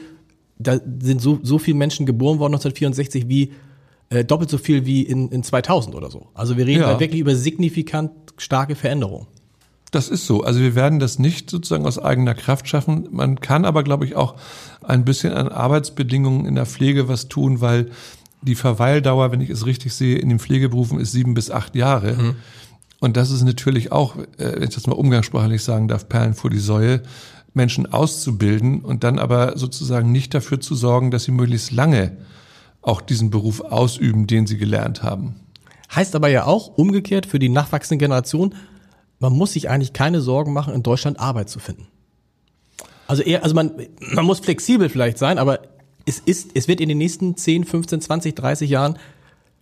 [0.58, 3.52] da sind so, so viele Menschen geboren worden 1964 wie
[4.10, 6.28] äh, doppelt so viel wie in, in 2000 oder so.
[6.34, 6.92] Also wir reden ja.
[6.92, 9.26] da wirklich über signifikant starke Veränderungen.
[9.90, 10.42] Das ist so.
[10.42, 13.08] Also wir werden das nicht sozusagen aus eigener Kraft schaffen.
[13.10, 14.36] Man kann aber, glaube ich, auch
[14.82, 17.90] ein bisschen an Arbeitsbedingungen in der Pflege was tun, weil
[18.42, 22.12] die Verweildauer, wenn ich es richtig sehe, in den Pflegeberufen ist sieben bis acht Jahre.
[22.12, 22.36] Mhm.
[23.00, 26.50] Und das ist natürlich auch, äh, wenn ich das mal umgangssprachlich sagen darf, Perlen vor
[26.50, 27.02] die Säue,
[27.54, 32.16] Menschen auszubilden und dann aber sozusagen nicht dafür zu sorgen, dass sie möglichst lange
[32.82, 35.34] auch diesen Beruf ausüben, den sie gelernt haben.
[35.94, 38.54] Heißt aber ja auch umgekehrt für die nachwachsende Generation,
[39.18, 41.88] man muss sich eigentlich keine Sorgen machen, in Deutschland Arbeit zu finden.
[43.08, 43.72] Also eher, also man,
[44.12, 45.60] man muss flexibel vielleicht sein, aber
[46.06, 48.98] es ist, es wird in den nächsten 10, 15, 20, 30 Jahren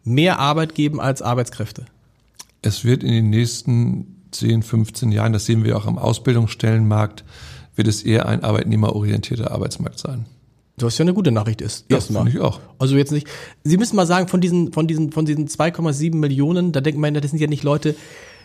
[0.05, 1.87] mehr Arbeit geben als Arbeitskräfte
[2.62, 7.24] es wird in den nächsten 10, 15 Jahren, das sehen wir auch am Ausbildungsstellenmarkt,
[7.76, 10.26] wird es eher ein arbeitnehmerorientierter Arbeitsmarkt sein.
[10.76, 11.86] Was ja eine gute Nachricht ist.
[11.90, 12.60] Ja, finde ich auch.
[12.78, 13.26] Also jetzt nicht.
[13.64, 17.14] Sie müssen mal sagen, von diesen, von diesen, von diesen 2,7 Millionen, da denkt man,
[17.14, 17.96] das sind ja nicht Leute,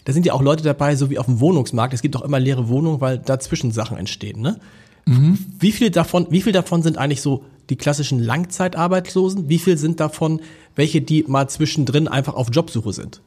[0.05, 1.93] da sind ja auch Leute dabei, so wie auf dem Wohnungsmarkt.
[1.93, 4.59] Es gibt doch immer leere Wohnungen, weil dazwischen Sachen entstehen, ne?
[5.05, 5.37] Mhm.
[5.59, 9.49] Wie viel davon, wie viel davon sind eigentlich so die klassischen Langzeitarbeitslosen?
[9.49, 10.41] Wie viel sind davon
[10.75, 13.21] welche, die mal zwischendrin einfach auf Jobsuche sind?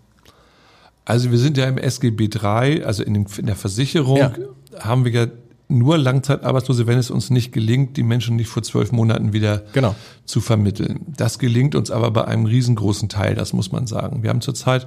[1.07, 4.33] Also wir sind ja im SGB III, also in, dem, in der Versicherung ja.
[4.79, 5.27] haben wir ja
[5.69, 9.95] nur Langzeitarbeitslose, wenn es uns nicht gelingt, die Menschen nicht vor zwölf Monaten wieder genau.
[10.25, 11.01] zu vermitteln.
[11.17, 14.23] Das gelingt uns aber bei einem riesengroßen Teil, das muss man sagen.
[14.23, 14.87] Wir haben zurzeit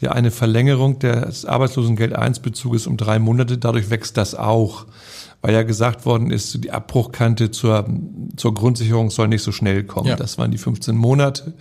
[0.00, 3.58] ja eine Verlängerung des Arbeitslosengeld 1 Bezuges um drei Monate.
[3.58, 4.86] Dadurch wächst das auch,
[5.40, 7.86] weil ja gesagt worden ist, die Abbruchkante zur,
[8.36, 10.08] zur Grundsicherung soll nicht so schnell kommen.
[10.08, 10.16] Ja.
[10.16, 11.54] Das waren die 15 Monate.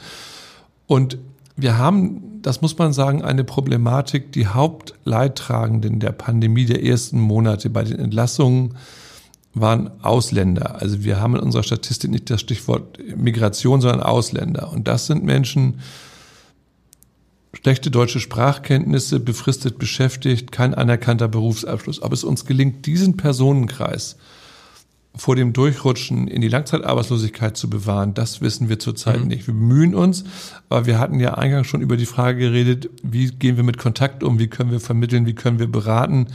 [0.86, 1.17] Und
[1.62, 4.32] wir haben, das muss man sagen, eine Problematik.
[4.32, 8.76] Die Hauptleidtragenden der Pandemie der ersten Monate bei den Entlassungen
[9.54, 10.82] waren Ausländer.
[10.82, 14.72] Also wir haben in unserer Statistik nicht das Stichwort Migration, sondern Ausländer.
[14.72, 15.80] Und das sind Menschen,
[17.54, 22.02] schlechte deutsche Sprachkenntnisse, befristet beschäftigt, kein anerkannter Berufsabschluss.
[22.02, 24.17] Ob es uns gelingt, diesen Personenkreis
[25.15, 29.28] vor dem Durchrutschen in die Langzeitarbeitslosigkeit zu bewahren, das wissen wir zurzeit mhm.
[29.28, 29.48] nicht.
[29.48, 30.24] Wir bemühen uns,
[30.69, 34.24] aber wir hatten ja eingangs schon über die Frage geredet, wie gehen wir mit Kontakt
[34.24, 36.28] um, wie können wir vermitteln, wie können wir beraten.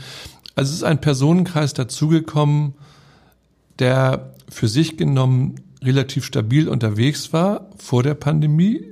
[0.55, 2.75] Also es ist ein Personenkreis dazugekommen,
[3.79, 8.83] der für sich genommen relativ stabil unterwegs war vor der Pandemie,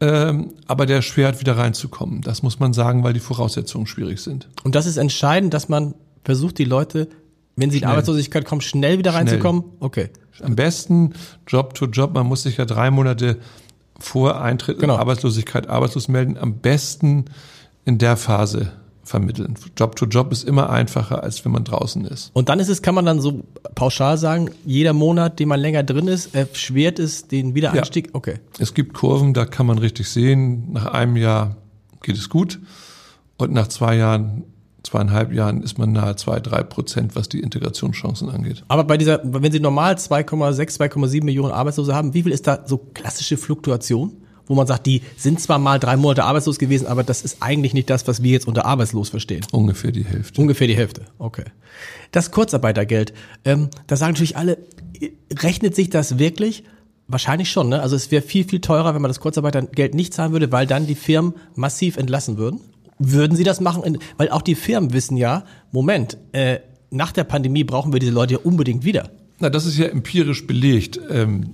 [0.00, 2.20] ähm, aber der schwer hat, wieder reinzukommen.
[2.22, 4.48] Das muss man sagen, weil die Voraussetzungen schwierig sind.
[4.64, 7.08] Und das ist entscheidend, dass man versucht, die Leute
[7.56, 9.24] wenn sie in Arbeitslosigkeit kommen, schnell wieder schnell.
[9.28, 9.64] reinzukommen?
[9.80, 10.10] Okay.
[10.42, 11.14] Am besten
[11.46, 12.14] Job to Job.
[12.14, 13.38] Man muss sich ja drei Monate
[13.98, 14.94] vor Eintritt genau.
[14.94, 16.36] in Arbeitslosigkeit arbeitslos melden.
[16.36, 17.26] Am besten
[17.84, 18.72] in der Phase
[19.04, 19.54] vermitteln.
[19.78, 22.30] Job to Job ist immer einfacher, als wenn man draußen ist.
[22.32, 25.82] Und dann ist es, kann man dann so pauschal sagen, jeder Monat, den man länger
[25.82, 28.08] drin ist, erschwert es den Wiedereinstieg?
[28.08, 28.14] Ja.
[28.14, 28.36] Okay.
[28.58, 31.56] Es gibt Kurven, da kann man richtig sehen, nach einem Jahr
[32.02, 32.58] geht es gut
[33.36, 34.44] und nach zwei Jahren
[34.84, 38.64] zweieinhalb Jahren ist man nahe zwei, drei Prozent, was die Integrationschancen angeht.
[38.68, 42.64] Aber bei dieser, wenn Sie normal 2,6, 2,7 Millionen Arbeitslose haben, wie viel ist da
[42.66, 44.12] so klassische Fluktuation?
[44.46, 47.72] Wo man sagt, die sind zwar mal drei Monate arbeitslos gewesen, aber das ist eigentlich
[47.72, 49.40] nicht das, was wir jetzt unter arbeitslos verstehen.
[49.52, 50.38] Ungefähr die Hälfte.
[50.38, 51.44] Ungefähr die Hälfte, okay.
[52.12, 53.14] Das Kurzarbeitergeld,
[53.46, 54.58] ähm, da sagen natürlich alle,
[55.32, 56.64] rechnet sich das wirklich?
[57.08, 57.80] Wahrscheinlich schon, ne?
[57.80, 60.86] Also es wäre viel, viel teurer, wenn man das Kurzarbeitergeld nicht zahlen würde, weil dann
[60.86, 62.60] die Firmen massiv entlassen würden.
[62.98, 63.98] Würden Sie das machen?
[64.16, 68.34] Weil auch die Firmen wissen ja, Moment, äh, nach der Pandemie brauchen wir diese Leute
[68.34, 69.10] ja unbedingt wieder.
[69.40, 71.00] Na, das ist ja empirisch belegt.
[71.10, 71.50] Ähm,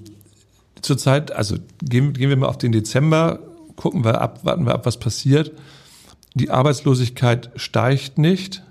[0.82, 3.40] zurzeit, also gehen, gehen wir mal auf den Dezember,
[3.76, 5.52] gucken wir ab, warten wir ab, was passiert.
[6.34, 8.62] Die Arbeitslosigkeit steigt nicht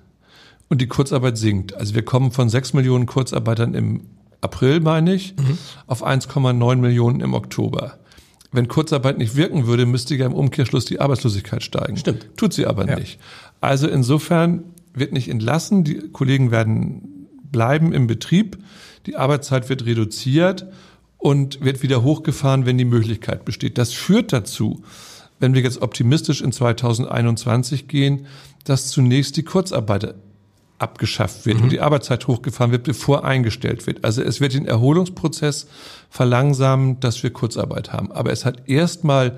[0.69, 1.73] und die Kurzarbeit sinkt.
[1.73, 4.01] Also wir kommen von 6 Millionen Kurzarbeitern im
[4.41, 5.57] April, meine ich, mhm.
[5.87, 7.97] auf 1,9 Millionen im Oktober
[8.51, 11.97] wenn Kurzarbeit nicht wirken würde, müsste ja im Umkehrschluss die Arbeitslosigkeit steigen.
[11.97, 12.29] Stimmt.
[12.35, 12.97] Tut sie aber ja.
[12.97, 13.19] nicht.
[13.61, 18.57] Also insofern wird nicht entlassen, die Kollegen werden bleiben im Betrieb,
[19.05, 20.67] die Arbeitszeit wird reduziert
[21.17, 23.77] und wird wieder hochgefahren, wenn die Möglichkeit besteht.
[23.77, 24.83] Das führt dazu,
[25.39, 28.25] wenn wir jetzt optimistisch in 2021 gehen,
[28.65, 30.15] dass zunächst die Kurzarbeit
[30.79, 31.63] abgeschafft wird mhm.
[31.63, 34.03] und die Arbeitszeit hochgefahren wird, bevor eingestellt wird.
[34.03, 35.67] Also es wird den Erholungsprozess
[36.09, 38.11] verlangsamen, dass wir Kurzarbeit haben.
[38.11, 39.37] Aber es hat erstmal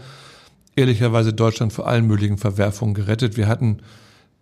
[0.75, 3.37] ehrlicherweise Deutschland vor allen möglichen Verwerfungen gerettet.
[3.37, 3.79] Wir hatten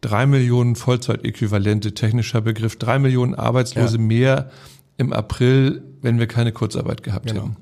[0.02, 4.04] drei Millionen Vollzeitäquivalente, technischer Begriff, drei Millionen Arbeitslose ja.
[4.04, 4.52] mehr
[4.98, 7.44] im April, wenn wir keine Kurzarbeit gehabt genau.
[7.44, 7.58] hätten.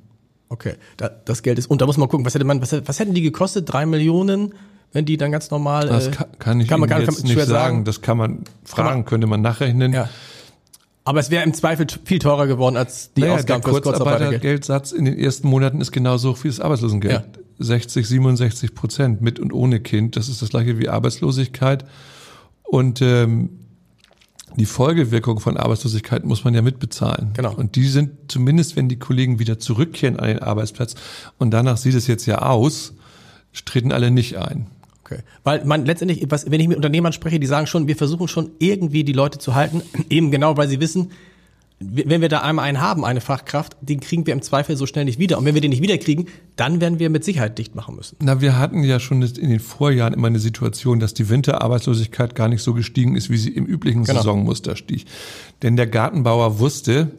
[0.50, 3.00] Okay, da, das Geld ist, und da muss man gucken, was hätte man, was, was
[3.00, 3.72] hätten die gekostet?
[3.72, 4.54] Drei Millionen,
[4.94, 5.88] wenn die dann ganz normal.
[5.88, 7.50] Das äh, kann, kann ich kann man, kann, jetzt kann, nicht sagen.
[7.50, 7.84] sagen.
[7.86, 9.94] Das kann man fragen, kann man, könnte man nachrechnen.
[9.94, 10.10] Ja.
[11.04, 15.06] Aber es wäre im Zweifel viel teurer geworden als die naja, Ausgaben der Kurzarbeitergeldsatz in
[15.06, 17.14] den ersten Monaten ist genauso hoch wie das Arbeitslosengeld.
[17.14, 17.24] Ja.
[17.60, 20.16] 60, 67 Prozent mit und ohne Kind.
[20.16, 21.86] Das ist das gleiche wie Arbeitslosigkeit.
[22.64, 23.50] Und ähm,
[24.58, 27.32] die Folgewirkung von Arbeitslosigkeit muss man ja mitbezahlen.
[27.34, 27.54] Genau.
[27.54, 30.96] Und die sind zumindest, wenn die Kollegen wieder zurückkehren an den Arbeitsplatz
[31.38, 32.94] und danach sieht es jetzt ja aus,
[33.66, 34.68] treten alle nicht ein.
[35.10, 35.22] Okay.
[35.46, 38.52] Weil man letztendlich, was, wenn ich mit Unternehmern spreche, die sagen schon, wir versuchen schon
[38.60, 41.12] irgendwie die Leute zu halten, eben genau, weil sie wissen,
[41.80, 45.06] wenn wir da einmal einen haben, eine Fachkraft, den kriegen wir im Zweifel so schnell
[45.06, 45.38] nicht wieder.
[45.38, 48.18] Und wenn wir den nicht wiederkriegen, dann werden wir mit Sicherheit dicht machen müssen.
[48.20, 52.50] Na, wir hatten ja schon in den Vorjahren immer eine Situation, dass die Winterarbeitslosigkeit gar
[52.50, 54.18] nicht so gestiegen ist, wie sie im üblichen genau.
[54.18, 55.06] Saisonmuster stieg.
[55.62, 57.12] Denn der Gartenbauer wusste,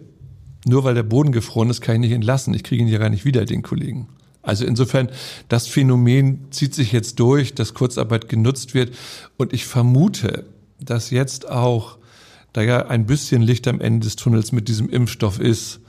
[0.67, 2.53] nur weil der Boden gefroren ist, kann ich nicht entlassen.
[2.53, 4.09] Ich kriege ihn ja gar nicht wieder, den Kollegen.
[4.43, 5.09] Also insofern,
[5.49, 8.95] das Phänomen zieht sich jetzt durch, dass Kurzarbeit genutzt wird.
[9.37, 10.45] Und ich vermute,
[10.81, 11.99] dass jetzt auch
[12.53, 15.81] da ja ein bisschen Licht am Ende des Tunnels mit diesem Impfstoff ist,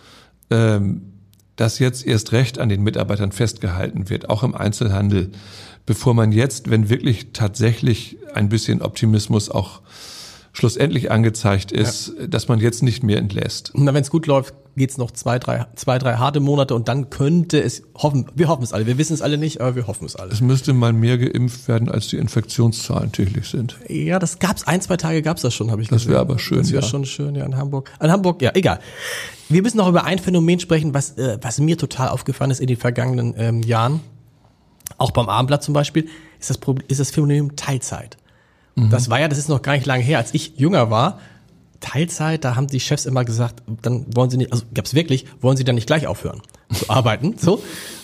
[0.50, 1.14] ähm,
[1.56, 5.32] dass jetzt erst recht an den Mitarbeitern festgehalten wird, auch im Einzelhandel,
[5.86, 9.82] bevor man jetzt, wenn wirklich tatsächlich ein bisschen Optimismus auch
[10.60, 12.28] schlussendlich angezeigt ist, ja.
[12.28, 13.72] dass man jetzt nicht mehr entlässt.
[13.74, 17.10] Na, wenn es gut läuft, geht's noch zwei drei, zwei, drei harte Monate und dann
[17.10, 20.06] könnte es hoffen, wir hoffen es alle, wir wissen es alle nicht, aber wir hoffen
[20.06, 20.32] es alle.
[20.32, 23.78] Es müsste mal mehr geimpft werden, als die Infektionszahlen täglich sind.
[23.88, 26.60] Ja, das gab's, ein, zwei Tage gab's das schon, habe ich Das wäre aber schön.
[26.60, 26.88] Das wäre ja.
[26.88, 27.92] schon schön, ja, in Hamburg.
[28.02, 28.80] In Hamburg, ja, egal.
[29.48, 32.68] Wir müssen noch über ein Phänomen sprechen, was, äh, was mir total aufgefallen ist in
[32.68, 34.02] den vergangenen ähm, Jahren.
[34.98, 36.08] Auch beim Abendblatt zum Beispiel,
[36.40, 38.18] ist das, Problem, ist das Phänomen Teilzeit.
[38.86, 38.90] Mhm.
[38.90, 41.20] Das war ja, das ist noch gar nicht lange her, als ich jünger war,
[41.80, 45.56] Teilzeit, da haben die Chefs immer gesagt, dann wollen sie nicht, also gab's wirklich, wollen
[45.56, 46.42] sie dann nicht gleich aufhören
[46.74, 47.36] zu arbeiten.
[47.38, 47.62] So.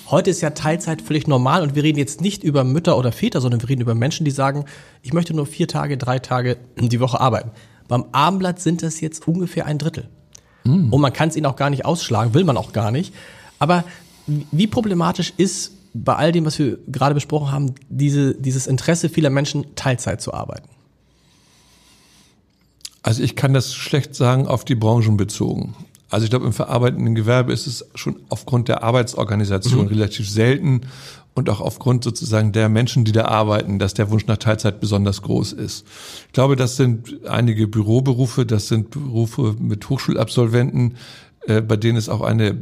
[0.10, 3.42] Heute ist ja Teilzeit völlig normal und wir reden jetzt nicht über Mütter oder Väter,
[3.42, 4.66] sondern wir reden über Menschen, die sagen,
[5.02, 7.52] ich möchte nur vier Tage, drei Tage die Woche arbeiten.
[7.88, 10.08] Beim Abendblatt sind das jetzt ungefähr ein Drittel.
[10.64, 10.94] Mhm.
[10.94, 13.14] Und man kann es ihnen auch gar nicht ausschlagen, will man auch gar nicht.
[13.58, 13.84] Aber
[14.28, 19.30] wie problematisch ist bei all dem, was wir gerade besprochen haben, diese, dieses Interesse vieler
[19.30, 20.68] Menschen, Teilzeit zu arbeiten?
[23.02, 25.76] Also ich kann das schlecht sagen auf die Branchen bezogen.
[26.10, 29.88] Also ich glaube, im verarbeitenden Gewerbe ist es schon aufgrund der Arbeitsorganisation mhm.
[29.88, 30.82] relativ selten
[31.34, 35.22] und auch aufgrund sozusagen der Menschen, die da arbeiten, dass der Wunsch nach Teilzeit besonders
[35.22, 35.86] groß ist.
[36.28, 40.96] Ich glaube, das sind einige Büroberufe, das sind Berufe mit Hochschulabsolventen,
[41.48, 42.58] äh, bei denen es auch eine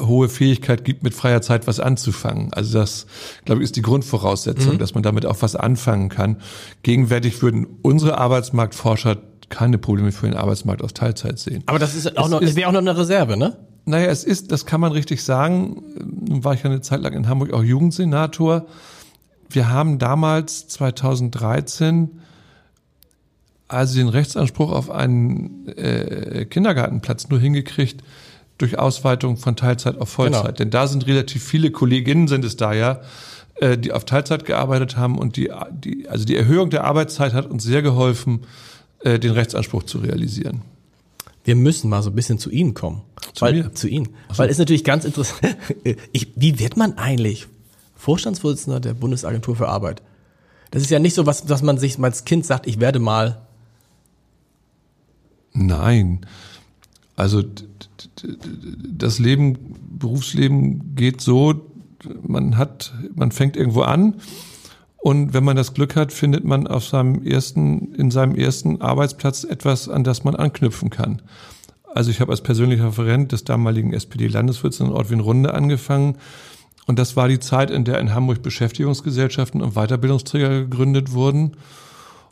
[0.00, 2.52] hohe Fähigkeit gibt, mit freier Zeit was anzufangen.
[2.52, 3.06] Also das,
[3.44, 4.78] glaube ich, ist die Grundvoraussetzung, mhm.
[4.78, 6.38] dass man damit auch was anfangen kann.
[6.82, 11.62] Gegenwärtig würden unsere Arbeitsmarktforscher keine Probleme für den Arbeitsmarkt aus Teilzeit sehen.
[11.66, 13.56] Aber das ist auch noch, es wäre auch noch eine Reserve, ne?
[13.84, 15.82] Naja, es ist, das kann man richtig sagen.
[16.28, 18.66] Nun war ich ja eine Zeit lang in Hamburg auch Jugendsenator.
[19.48, 22.20] Wir haben damals 2013
[23.68, 28.02] also den Rechtsanspruch auf einen äh, Kindergartenplatz nur hingekriegt
[28.58, 30.44] durch Ausweitung von Teilzeit auf Vollzeit.
[30.44, 30.56] Genau.
[30.56, 33.00] Denn da sind relativ viele Kolleginnen sind es da ja,
[33.56, 37.46] äh, die auf Teilzeit gearbeitet haben und die, die, also die Erhöhung der Arbeitszeit hat
[37.46, 38.40] uns sehr geholfen,
[39.00, 40.62] äh, den Rechtsanspruch zu realisieren.
[41.44, 43.02] Wir müssen mal so ein bisschen zu Ihnen kommen.
[43.34, 43.72] Zu weil, mir?
[43.72, 44.08] Zu Ihnen.
[44.30, 44.38] So.
[44.38, 45.56] Weil ist natürlich ganz interessant.
[46.12, 47.46] Ich, wie wird man eigentlich
[47.94, 50.02] Vorstandsvorsitzender der Bundesagentur für Arbeit?
[50.70, 53.40] Das ist ja nicht so was, dass man sich als Kind sagt, ich werde mal.
[55.52, 56.26] Nein.
[57.14, 57.42] Also
[58.88, 61.54] das Leben, Berufsleben geht so,
[62.22, 64.16] man hat, man fängt irgendwo an
[65.06, 69.44] und wenn man das Glück hat, findet man auf seinem ersten, in seinem ersten Arbeitsplatz
[69.44, 71.22] etwas, an das man anknüpfen kann.
[71.94, 76.16] Also ich habe als persönlicher Referent des damaligen SPD-Landesvorsitzenden Ortwin Runde angefangen.
[76.86, 81.52] Und das war die Zeit, in der in Hamburg Beschäftigungsgesellschaften und Weiterbildungsträger gegründet wurden.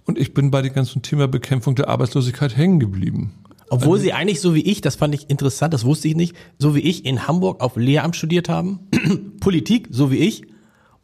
[0.05, 3.33] Und ich bin bei dem ganzen Thema Bekämpfung der Arbeitslosigkeit hängen geblieben.
[3.71, 6.75] Obwohl Sie eigentlich so wie ich, das fand ich interessant, das wusste ich nicht, so
[6.75, 8.81] wie ich in Hamburg auf Lehramt studiert haben,
[9.41, 10.45] Politik, so wie ich,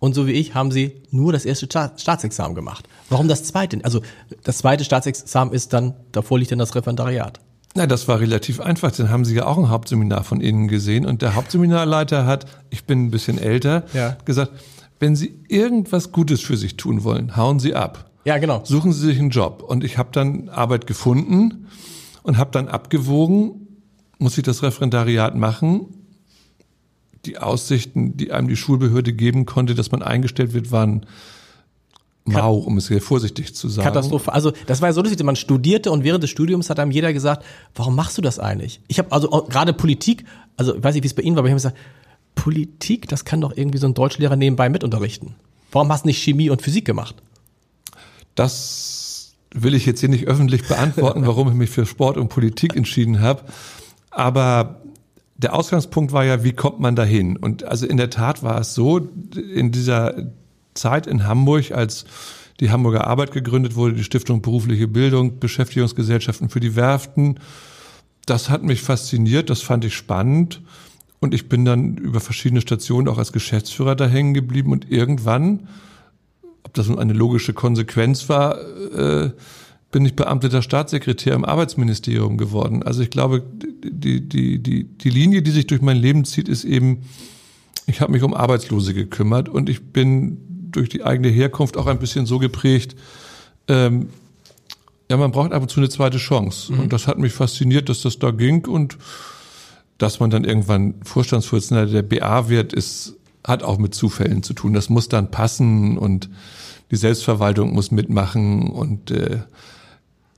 [0.00, 2.88] und so wie ich haben sie nur das erste Staatsexamen gemacht.
[3.10, 3.78] Warum das zweite?
[3.84, 4.00] Also
[4.42, 7.38] das zweite Staatsexamen ist dann, davor liegt dann das Referendariat.
[7.76, 8.90] Na, das war relativ einfach.
[8.90, 12.84] Dann haben Sie ja auch ein Hauptseminar von Ihnen gesehen und der Hauptseminarleiter hat, ich
[12.84, 14.16] bin ein bisschen älter, ja.
[14.24, 14.52] gesagt,
[14.98, 18.10] wenn Sie irgendwas Gutes für sich tun wollen, hauen Sie ab.
[18.24, 18.62] Ja, genau.
[18.64, 19.62] Suchen Sie sich einen Job.
[19.62, 21.68] Und ich habe dann Arbeit gefunden
[22.22, 23.66] und habe dann abgewogen,
[24.18, 25.86] muss ich das Referendariat machen?
[27.26, 31.06] Die Aussichten, die einem die Schulbehörde geben konnte, dass man eingestellt wird, waren
[32.24, 33.86] mau, um es sehr vorsichtig zu sagen.
[33.86, 34.32] Katastrophe.
[34.32, 37.12] Also das war ja so lustig, man studierte und während des Studiums hat einem jeder
[37.12, 38.80] gesagt, warum machst du das eigentlich?
[38.88, 40.24] Ich habe also gerade Politik,
[40.56, 41.78] also ich weiß nicht, wie es bei Ihnen war, aber ich habe gesagt,
[42.34, 45.34] Politik, das kann doch irgendwie so ein Deutschlehrer nebenbei mitunterrichten.
[45.72, 47.16] Warum hast du nicht Chemie und Physik gemacht?
[48.34, 48.99] Das
[49.54, 53.20] will ich jetzt hier nicht öffentlich beantworten, warum ich mich für Sport und Politik entschieden
[53.20, 53.42] habe.
[54.10, 54.80] Aber
[55.36, 57.36] der Ausgangspunkt war ja, wie kommt man dahin?
[57.36, 60.32] Und also in der Tat war es so, in dieser
[60.74, 62.04] Zeit in Hamburg, als
[62.60, 67.40] die Hamburger Arbeit gegründet wurde, die Stiftung Berufliche Bildung, Beschäftigungsgesellschaften für die Werften,
[68.26, 70.60] das hat mich fasziniert, das fand ich spannend.
[71.20, 75.68] Und ich bin dann über verschiedene Stationen auch als Geschäftsführer da hängen geblieben und irgendwann,
[76.70, 78.56] ob das nun eine logische Konsequenz war,
[78.94, 79.30] äh,
[79.90, 82.84] bin ich beamteter Staatssekretär im Arbeitsministerium geworden.
[82.84, 83.42] Also ich glaube,
[83.82, 87.02] die, die, die, die Linie, die sich durch mein Leben zieht, ist eben,
[87.86, 90.38] ich habe mich um Arbeitslose gekümmert und ich bin
[90.70, 92.94] durch die eigene Herkunft auch ein bisschen so geprägt,
[93.66, 94.10] ähm,
[95.10, 96.72] ja, man braucht ab und zu eine zweite Chance.
[96.72, 96.80] Mhm.
[96.80, 98.96] Und das hat mich fasziniert, dass das da ging und
[99.98, 104.72] dass man dann irgendwann Vorstandsvorsitzender der BA wird, ist, hat auch mit Zufällen zu tun.
[104.72, 106.28] Das muss dann passen und
[106.90, 109.40] die Selbstverwaltung muss mitmachen und äh,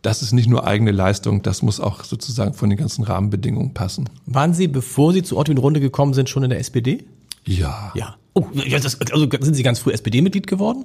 [0.02, 4.08] das ist nicht nur eigene Leistung, das muss auch sozusagen von den ganzen Rahmenbedingungen passen.
[4.26, 7.04] Waren Sie, bevor Sie zu Otto in Runde gekommen sind, schon in der SPD?
[7.44, 7.92] Ja.
[7.94, 8.16] Ja.
[8.34, 10.84] Oh, das, also sind Sie ganz früh SPD-Mitglied geworden?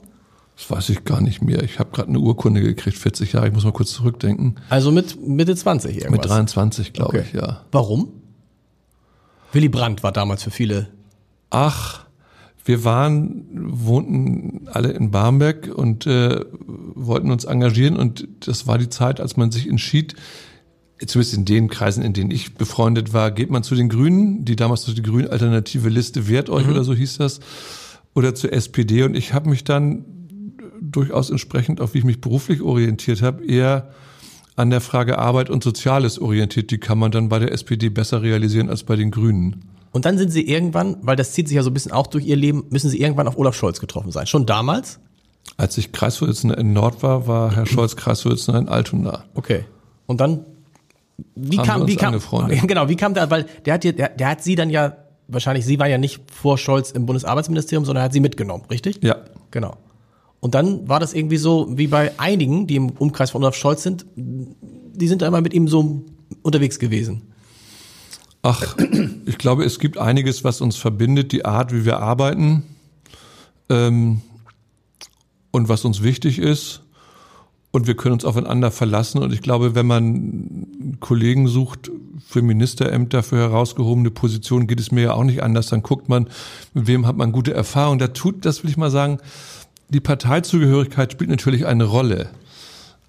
[0.56, 1.64] Das weiß ich gar nicht mehr.
[1.64, 3.48] Ich habe gerade eine Urkunde gekriegt, 40 Jahre.
[3.48, 4.56] Ich muss mal kurz zurückdenken.
[4.70, 6.12] Also mit Mitte 20 irgendwas?
[6.12, 7.26] Mit 23, glaube okay.
[7.28, 7.62] ich, ja.
[7.72, 8.10] Warum?
[9.52, 10.90] Willy Brandt war damals für viele.
[11.50, 12.07] Ach,
[12.68, 18.90] wir waren, wohnten alle in Barmbek und äh, wollten uns engagieren und das war die
[18.90, 20.16] Zeit, als man sich entschied,
[21.06, 24.56] zumindest in den Kreisen, in denen ich befreundet war, geht man zu den Grünen, die
[24.56, 26.74] damals so die Grünen Alternative Liste wehrt euch mhm.
[26.74, 27.40] oder so hieß das,
[28.14, 30.06] oder zur SPD und ich habe mich dann
[30.82, 33.92] durchaus entsprechend, auch wie ich mich beruflich orientiert habe, eher
[34.58, 36.72] an der Frage Arbeit und Soziales orientiert.
[36.72, 39.77] Die kann man dann bei der SPD besser realisieren als bei den Grünen.
[39.98, 42.24] Und dann sind Sie irgendwann, weil das zieht sich ja so ein bisschen auch durch
[42.24, 44.28] Ihr Leben, müssen Sie irgendwann auf Olaf Scholz getroffen sein.
[44.28, 45.00] Schon damals?
[45.58, 49.24] Als ich Kreisvorsitzender in Nord war, war Herr Scholz Kreisvorsitzender in Altona.
[49.34, 49.66] Okay.
[50.06, 50.46] Und dann,
[51.34, 52.14] wie kam, wie kam,
[52.68, 55.80] genau, wie kam der, weil der hat, der, der hat Sie dann ja, wahrscheinlich, Sie
[55.80, 59.00] waren ja nicht vor Scholz im Bundesarbeitsministerium, sondern er hat Sie mitgenommen, richtig?
[59.04, 59.16] Ja.
[59.50, 59.78] Genau.
[60.42, 63.82] Und dann war das irgendwie so, wie bei einigen, die im Umkreis von Olaf Scholz
[63.82, 66.06] sind, die sind da immer mit ihm so
[66.44, 67.24] unterwegs gewesen.
[68.50, 68.78] Ach,
[69.26, 72.64] ich glaube, es gibt einiges, was uns verbindet, die Art, wie wir arbeiten
[73.68, 74.22] ähm,
[75.52, 76.82] und was uns wichtig ist.
[77.72, 79.22] Und wir können uns aufeinander verlassen.
[79.22, 81.92] Und ich glaube, wenn man Kollegen sucht
[82.26, 85.68] für Ministerämter, für herausgehobene Positionen, geht es mir ja auch nicht anders.
[85.68, 86.30] Dann guckt man,
[86.74, 88.00] mit wem hat man gute Erfahrungen.
[88.00, 89.18] Da tut, das will ich mal sagen,
[89.90, 92.30] die Parteizugehörigkeit spielt natürlich eine Rolle.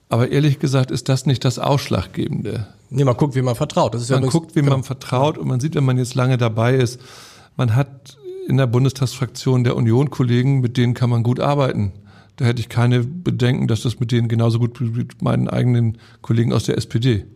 [0.09, 2.67] Aber ehrlich gesagt ist das nicht das Ausschlaggebende.
[2.91, 3.95] Nee, man guckt, wie man vertraut.
[3.95, 4.73] Das ist man ja guckt, wie genau.
[4.73, 7.01] man vertraut und man sieht, wenn man jetzt lange dabei ist,
[7.57, 8.17] man hat
[8.49, 11.93] in der Bundestagsfraktion der Union Kollegen, mit denen kann man gut arbeiten.
[12.37, 15.99] Da hätte ich keine Bedenken, dass das mit denen genauso gut wie mit meinen eigenen
[16.23, 17.27] Kollegen aus der SPD.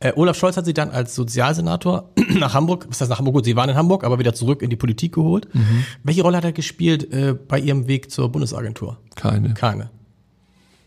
[0.00, 3.36] Äh, Olaf Scholz hat sie dann als Sozialsenator nach Hamburg, was heißt nach Hamburg?
[3.36, 5.54] Gut, sie waren in Hamburg, aber wieder zurück in die Politik geholt.
[5.54, 5.84] Mhm.
[6.02, 8.98] Welche Rolle hat er gespielt äh, bei ihrem Weg zur Bundesagentur?
[9.14, 9.54] Keine.
[9.54, 9.90] Keine.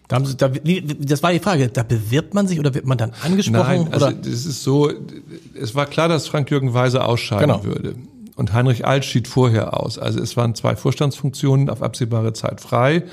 [0.07, 2.97] Da haben sie, da, das war die Frage, da bewirbt man sich oder wird man
[2.97, 3.85] dann angesprochen?
[3.85, 4.19] Nein, also oder?
[4.21, 4.91] es ist so,
[5.59, 7.63] es war klar, dass Frank-Jürgen Weise ausscheiden genau.
[7.63, 7.95] würde.
[8.35, 9.97] Und Heinrich Alt schied vorher aus.
[9.97, 13.03] Also es waren zwei Vorstandsfunktionen auf absehbare Zeit frei.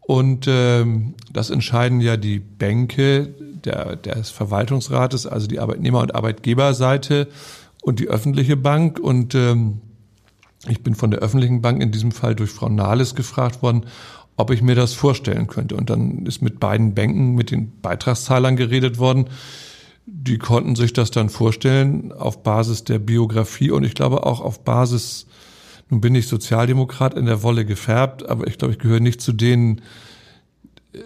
[0.00, 7.28] Und ähm, das entscheiden ja die Bänke der, des Verwaltungsrates, also die Arbeitnehmer- und Arbeitgeberseite
[7.82, 8.98] und die öffentliche Bank.
[8.98, 9.80] Und ähm,
[10.68, 13.84] ich bin von der öffentlichen Bank in diesem Fall durch Frau Nahles gefragt worden,
[14.36, 15.76] ob ich mir das vorstellen könnte.
[15.76, 19.26] Und dann ist mit beiden Bänken, mit den Beitragszahlern geredet worden.
[20.06, 24.62] Die konnten sich das dann vorstellen auf Basis der Biografie und ich glaube auch auf
[24.62, 25.26] Basis,
[25.88, 29.32] nun bin ich Sozialdemokrat in der Wolle gefärbt, aber ich glaube, ich gehöre nicht zu
[29.32, 29.80] denen,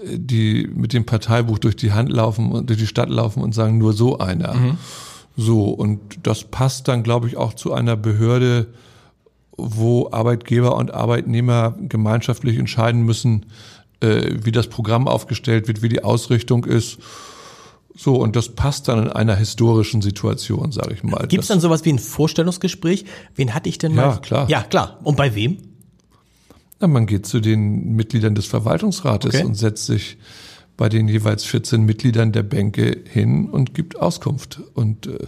[0.04, 3.78] die mit dem Parteibuch durch die Hand laufen und durch die Stadt laufen und sagen,
[3.78, 4.54] nur so einer.
[4.54, 4.78] Mhm.
[5.36, 8.66] So, und das passt dann, glaube ich, auch zu einer Behörde,
[9.58, 13.46] wo Arbeitgeber und Arbeitnehmer gemeinschaftlich entscheiden müssen,
[14.00, 16.98] äh, wie das Programm aufgestellt wird, wie die Ausrichtung ist.
[17.96, 21.26] So, und das passt dann in einer historischen Situation, sage ich mal.
[21.26, 23.04] Gibt es dann sowas wie ein Vorstellungsgespräch?
[23.34, 24.02] Wen hatte ich denn mal?
[24.02, 24.48] Ja, klar.
[24.48, 25.00] Ja, klar.
[25.02, 25.58] Und bei wem?
[26.78, 29.44] Na, man geht zu den Mitgliedern des Verwaltungsrates Okay.
[29.44, 30.16] und setzt sich
[30.76, 34.60] bei den jeweils 14 Mitgliedern der Bänke hin und gibt Auskunft.
[34.74, 35.26] Und äh,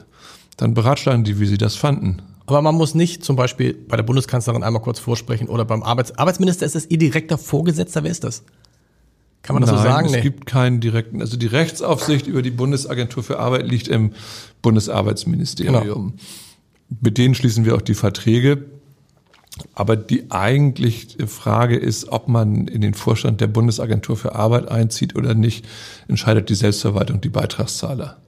[0.57, 2.23] dann beratschlagen die, wie sie das fanden.
[2.51, 6.19] Aber man muss nicht zum Beispiel bei der Bundeskanzlerin einmal kurz vorsprechen oder beim Arbeits
[6.19, 8.03] Arbeitsminister ist es ihr direkter Vorgesetzter.
[8.03, 8.43] Wer ist das?
[9.43, 10.15] Kann man das Nein, so sagen?
[10.15, 14.13] es gibt keinen direkten, also die Rechtsaufsicht über die Bundesagentur für Arbeit liegt im
[14.63, 15.83] Bundesarbeitsministerium.
[15.83, 16.13] Genau.
[17.01, 18.65] Mit denen schließen wir auch die Verträge.
[19.75, 25.17] Aber die eigentliche Frage ist, ob man in den Vorstand der Bundesagentur für Arbeit einzieht
[25.17, 25.67] oder nicht,
[26.09, 28.19] entscheidet die Selbstverwaltung, die Beitragszahler.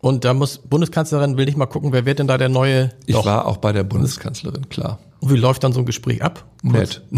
[0.00, 2.90] Und da muss Bundeskanzlerin will nicht mal gucken, wer wird denn da der neue?
[3.06, 3.24] Ich Doch.
[3.24, 4.98] war auch bei der Bundeskanzlerin, klar.
[5.20, 6.44] Und wie läuft dann so ein Gespräch ab?
[6.62, 7.02] Nett.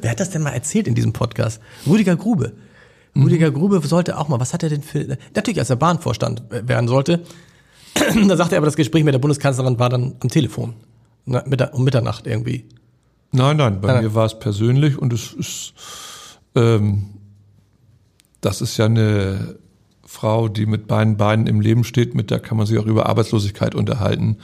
[0.00, 1.60] Wer hat das denn mal erzählt in diesem Podcast?
[1.86, 2.54] Rüdiger Grube.
[3.14, 6.88] Rüdiger Grube sollte auch mal, was hat er denn für, natürlich als er Bahnvorstand werden
[6.88, 7.22] sollte,
[8.28, 10.74] da sagte er aber, das Gespräch mit der Bundeskanzlerin war dann am Telefon.
[11.24, 12.66] Na, um Mitternacht irgendwie.
[13.32, 15.74] Nein, nein, bei Nein, mir war es persönlich und es ist,
[16.54, 17.10] ähm,
[18.40, 19.56] das ist ja eine
[20.16, 23.06] Frau, die mit beiden Beinen im Leben steht, mit der kann man sich auch über
[23.06, 24.38] Arbeitslosigkeit unterhalten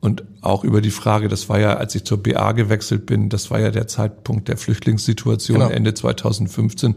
[0.00, 3.50] und auch über die Frage, das war ja, als ich zur BA gewechselt bin, das
[3.50, 5.70] war ja der Zeitpunkt der Flüchtlingssituation Genau.
[5.70, 6.96] Ende 2015.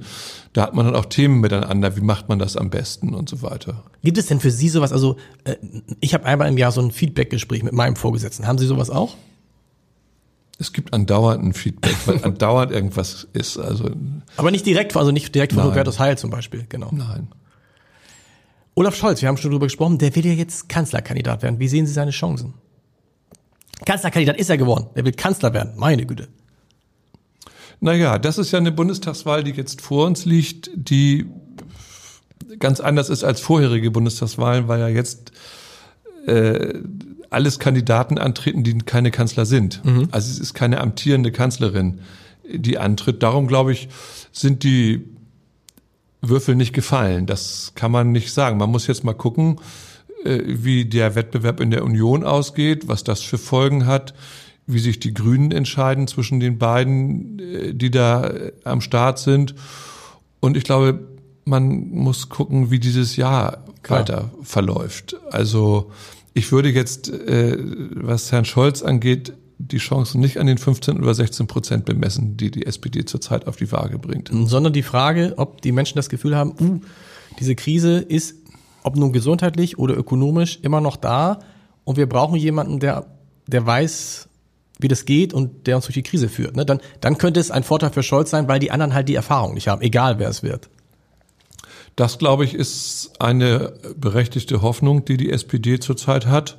[0.54, 3.42] Da hat man dann auch Themen miteinander, wie macht man das am besten und so
[3.42, 3.84] weiter.
[4.04, 5.16] Gibt es denn für Sie sowas, also
[5.46, 5.56] äh,
[6.02, 8.46] ich habe einmal im Jahr so ein Feedback-Gespräch mit meinem Vorgesetzten.
[8.46, 9.16] Haben Sie sowas auch?
[10.60, 13.58] Es gibt andauernd ein Feedback, weil andauernd irgendwas ist.
[13.58, 13.92] Also
[14.36, 15.72] Aber nicht direkt, also nicht direkt von Nein.
[15.72, 16.90] Hubertus Heil zum Beispiel, genau.
[16.92, 17.30] nein.
[18.80, 21.60] Olaf Scholz, wir haben schon drüber gesprochen, der will ja jetzt Kanzlerkandidat werden.
[21.60, 22.54] Wie sehen Sie seine Chancen?
[23.86, 24.88] Kanzlerkandidat ist er geworden.
[24.96, 25.74] Der will Kanzler werden.
[25.76, 26.30] Meine Güte.
[27.82, 31.26] Naja, das ist ja eine Bundestagswahl, die jetzt vor uns liegt, die
[32.58, 35.34] ganz anders ist als vorherige Bundestagswahlen, weil ja jetzt
[36.26, 36.76] äh,
[37.30, 39.82] alles Kandidaten antreten, die keine Kanzler sind.
[40.12, 42.00] Also es ist keine amtierende Kanzlerin,
[42.50, 43.24] die antritt.
[43.24, 43.90] Darum glaube ich,
[44.32, 45.04] sind die
[46.22, 47.26] Würfel nicht gefallen.
[47.26, 48.58] Das kann man nicht sagen.
[48.58, 49.60] Man muss jetzt mal gucken,
[50.26, 54.14] äh, wie der Wettbewerb in der Union ausgeht, was das für Folgen hat,
[54.68, 59.56] wie sich die Grünen entscheiden zwischen den beiden, äh, die da äh, am Start sind.
[60.42, 61.08] Und ich glaube,
[61.46, 64.00] man muss gucken, wie dieses Jahr Klar.
[64.00, 65.16] weiter verläuft.
[65.32, 65.92] Also
[66.34, 71.48] ich würde jetzt, was Herrn Scholz angeht, die Chancen nicht an den 15 oder 16
[71.48, 74.32] Prozent bemessen, die die SPD zurzeit auf die Waage bringt.
[74.32, 76.80] Sondern die Frage, ob die Menschen das Gefühl haben, uh,
[77.40, 78.36] diese Krise ist,
[78.84, 81.40] ob nun gesundheitlich oder ökonomisch, immer noch da.
[81.84, 83.06] Und wir brauchen jemanden, der,
[83.48, 84.30] der weiß,
[84.80, 86.56] wie das geht und der uns durch die Krise führt.
[86.56, 86.66] Ne?
[86.66, 89.54] Dann, dann könnte es ein Vorteil für Scholz sein, weil die anderen halt die Erfahrung
[89.54, 90.70] nicht haben, egal wer es wird.
[91.98, 96.58] Das, glaube ich, ist eine berechtigte Hoffnung, die die SPD zurzeit hat.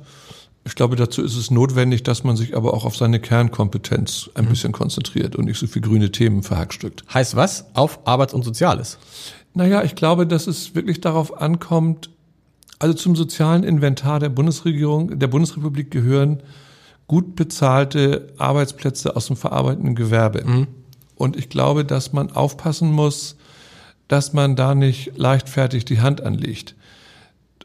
[0.63, 4.45] Ich glaube, dazu ist es notwendig, dass man sich aber auch auf seine Kernkompetenz ein
[4.45, 7.03] bisschen konzentriert und nicht so viel grüne Themen verhackstückt.
[7.11, 7.65] Heißt was?
[7.73, 8.99] Auf Arbeits- und Soziales.
[9.53, 12.11] Naja, ich glaube, dass es wirklich darauf ankommt,
[12.77, 16.43] also zum sozialen Inventar der Bundesregierung, der Bundesrepublik gehören
[17.07, 20.67] gut bezahlte Arbeitsplätze aus dem verarbeitenden Gewerbe.
[21.15, 23.35] Und ich glaube, dass man aufpassen muss,
[24.07, 26.75] dass man da nicht leichtfertig die Hand anlegt.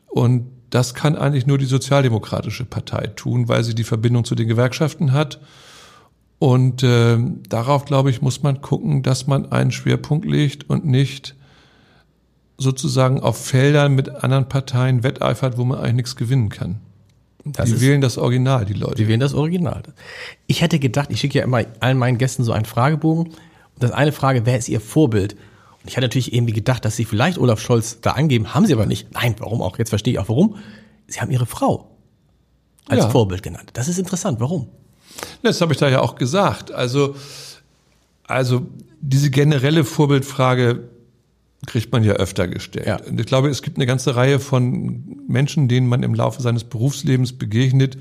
[0.09, 4.49] Und das kann eigentlich nur die Sozialdemokratische Partei tun, weil sie die Verbindung zu den
[4.49, 5.41] Gewerkschaften hat.
[6.39, 11.35] Und äh, darauf, glaube ich, muss man gucken, dass man einen Schwerpunkt legt und nicht
[12.59, 16.81] sozusagen auf Feldern mit anderen Parteien wetteifert, wo man eigentlich nichts gewinnen kann.
[17.45, 18.99] Das die ist, wählen das Original, die Leute.
[18.99, 19.83] wir wählen das Original.
[20.47, 23.27] Ich hätte gedacht, ich schicke ja immer allen meinen Gästen so einen Fragebogen.
[23.27, 25.37] Und das eine Frage, wer ist ihr Vorbild?
[25.87, 28.73] Und ich hatte natürlich irgendwie gedacht, dass sie vielleicht Olaf Scholz da angeben, haben sie
[28.73, 29.07] aber nicht.
[29.15, 29.79] Nein, warum auch?
[29.79, 30.57] Jetzt verstehe ich auch warum.
[31.07, 31.93] Sie haben ihre Frau
[32.89, 33.09] als Ja.
[33.09, 33.71] Vorbild genannt.
[33.75, 34.41] Das ist interessant.
[34.41, 34.67] Warum?
[35.45, 36.73] Das habe ich da ja auch gesagt.
[36.73, 37.15] Also,
[38.25, 38.67] also
[39.01, 40.89] diese generelle Vorbildfrage
[41.67, 42.89] kriegt man ja öfter gestellt.
[42.89, 42.97] Ja.
[43.05, 46.65] Und ich glaube, es gibt eine ganze Reihe von Menschen, denen man im Laufe seines
[46.65, 47.97] Berufslebens begegnet,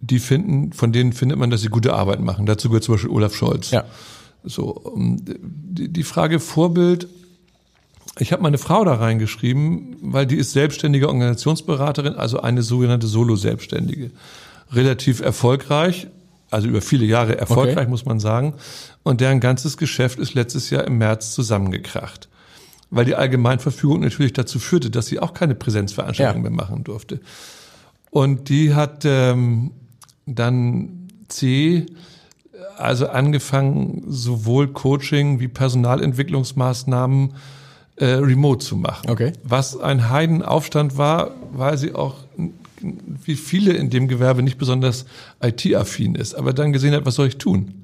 [0.00, 2.44] die finden, von denen findet man, dass sie gute Arbeit machen.
[2.44, 3.70] Dazu gehört zum Beispiel Olaf Scholz.
[3.70, 3.84] Ja.
[4.44, 7.08] So, um, die, Frage Vorbild.
[8.18, 14.10] Ich habe meine Frau da reingeschrieben, weil die ist selbstständige Organisationsberaterin, also eine sogenannte Solo-Selbstständige.
[14.72, 16.08] Relativ erfolgreich,
[16.50, 17.88] also über viele Jahre erfolgreich, Okay.
[17.90, 18.54] muss man sagen.
[19.02, 22.28] Und deren ganzes Geschäft ist letztes Jahr im März zusammengekracht.
[22.90, 26.50] Weil die Allgemeinverfügung natürlich dazu führte, dass sie auch keine Präsenzveranstaltungen Ja.
[26.50, 27.20] mehr machen durfte.
[28.10, 29.70] Und die hat ähm,
[30.26, 31.86] dann C,
[32.76, 37.34] also angefangen, sowohl Coaching wie Personalentwicklungsmaßnahmen
[37.96, 39.10] äh, remote zu machen.
[39.10, 39.32] Okay.
[39.42, 42.16] Was ein Heidenaufstand war, weil sie auch
[43.24, 45.04] wie viele in dem Gewerbe nicht besonders
[45.42, 47.74] IT-affin ist, aber dann gesehen hat, was soll ich tun?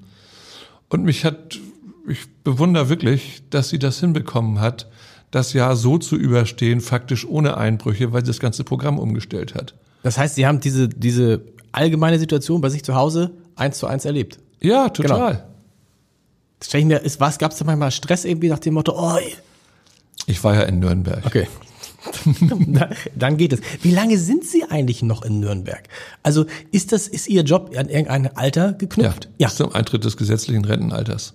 [0.89, 1.59] Und mich hat,
[2.07, 4.89] ich bewundere wirklich, dass sie das hinbekommen hat,
[5.31, 9.75] das Jahr so zu überstehen, faktisch ohne Einbrüche, weil sie das ganze Programm umgestellt hat.
[10.05, 14.05] Das heißt, Sie haben diese, diese allgemeine Situation bei sich zu Hause eins zu eins
[14.05, 14.39] erlebt.
[14.61, 15.33] Ja, total.
[15.35, 15.45] Genau.
[16.59, 19.19] Das ich mir, ist, was, gab es da manchmal Stress irgendwie nach dem Motto, oh,
[20.27, 21.25] Ich war ja in Nürnberg.
[21.27, 21.47] okay.
[23.17, 23.61] Dann geht es.
[23.83, 25.83] Wie lange sind Sie eigentlich noch in Nürnberg?
[26.23, 29.29] Also ist das, ist Ihr Job an irgendein Alter Ja, geknüpft?
[29.39, 31.35] bis zum Eintritt des gesetzlichen Rentenalters.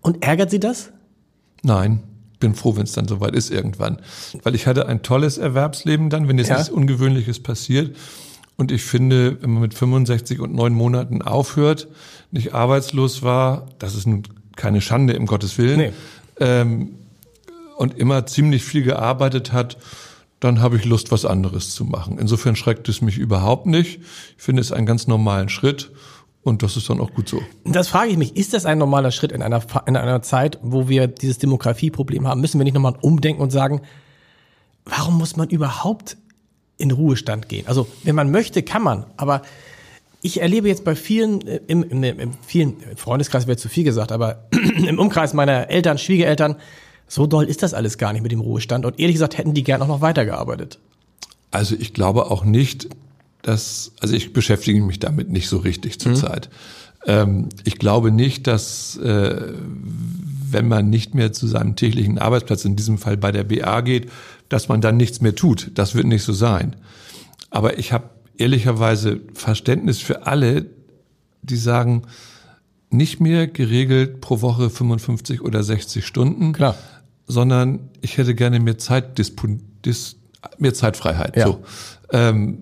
[0.00, 0.90] Und ärgert Sie das?
[1.62, 2.02] Nein,
[2.38, 4.00] bin froh, wenn es dann soweit ist irgendwann.
[4.42, 6.56] Weil ich hatte ein tolles Erwerbsleben dann, wenn jetzt Ja.
[6.56, 7.94] nichts Ungewöhnliches passiert.
[8.60, 11.88] Und ich finde, wenn man mit 65 und neun Monaten aufhört,
[12.30, 15.92] nicht arbeitslos war, das ist nun keine Schande, im Gottes Willen, Nee.
[16.40, 16.90] ähm,
[17.78, 19.78] und immer ziemlich viel gearbeitet hat,
[20.40, 22.18] dann habe ich Lust, was anderes zu machen.
[22.18, 24.00] Insofern schreckt es mich überhaupt nicht.
[24.36, 25.90] Ich finde es einen ganz normalen Schritt
[26.42, 27.40] und das ist dann auch gut so.
[27.64, 30.86] Das frage ich mich, ist das ein normaler Schritt in einer, in einer Zeit, wo
[30.86, 32.42] wir dieses Demografieproblem haben?
[32.42, 33.80] Müssen wir nicht nochmal umdenken und sagen,
[34.84, 36.18] warum muss man überhaupt
[36.80, 37.66] in Ruhestand gehen?
[37.66, 39.42] Also, wenn man möchte, kann man, aber
[40.22, 44.12] ich erlebe jetzt bei vielen, äh, im, im, im vielen Freundeskreis wäre zu viel gesagt,
[44.12, 44.44] aber
[44.86, 46.56] im Umkreis meiner Eltern, Schwiegereltern,
[47.08, 48.84] so doll ist das alles gar nicht mit dem Ruhestand.
[48.84, 50.78] Und ehrlich gesagt hätten die gern auch noch weitergearbeitet.
[51.50, 52.88] Also ich glaube auch nicht,
[53.42, 56.50] dass, also ich beschäftige mich damit nicht so richtig zurzeit.
[57.06, 59.54] Ähm, ich glaube nicht, dass äh,
[60.50, 64.10] wenn man nicht mehr zu seinem täglichen Arbeitsplatz, in diesem Fall bei der BA geht,
[64.50, 65.70] dass man dann nichts mehr tut.
[65.74, 66.76] Das wird nicht so sein.
[67.48, 70.66] Aber ich habe ehrlicherweise Verständnis für alle,
[71.42, 72.02] die sagen,
[72.90, 76.74] nicht mehr geregelt pro Woche 55 oder 60 Stunden, Klar.
[77.26, 79.32] sondern ich hätte gerne mehr Zeit, dis,
[80.58, 81.36] mehr Zeitfreiheit.
[81.36, 81.46] Ja.
[81.46, 81.62] So.
[82.12, 82.58] Ähm,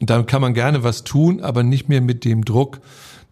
[0.00, 2.80] dann kann man gerne was tun, aber nicht mehr mit dem Druck,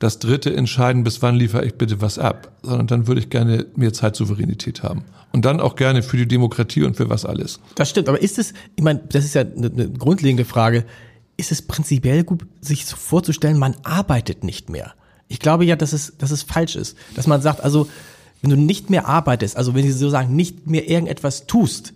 [0.02, 3.66] das Dritte entscheiden, bis wann liefere ich bitte was ab, sondern dann würde ich gerne
[3.76, 5.04] mehr Zeitsouveränität haben.
[5.30, 7.60] Und dann auch gerne für die Demokratie und für was alles.
[7.76, 10.84] Das stimmt, aber ist es, ich meine, das ist ja eine, eine grundlegende Frage,
[11.36, 14.92] ist es prinzipiell gut, sich so vorzustellen, man arbeitet nicht mehr?
[15.28, 16.96] Ich glaube ja, dass es, dass es falsch ist.
[17.14, 17.88] Dass man sagt, also,
[18.42, 21.94] wenn du nicht mehr arbeitest, also wenn sie so sagen, nicht mehr irgendetwas tust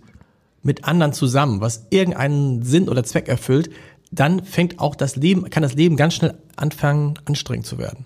[0.63, 3.69] mit anderen zusammen, was irgendeinen Sinn oder Zweck erfüllt,
[4.11, 8.05] dann fängt auch das Leben, kann das Leben ganz schnell anfangen, anstrengend zu werden.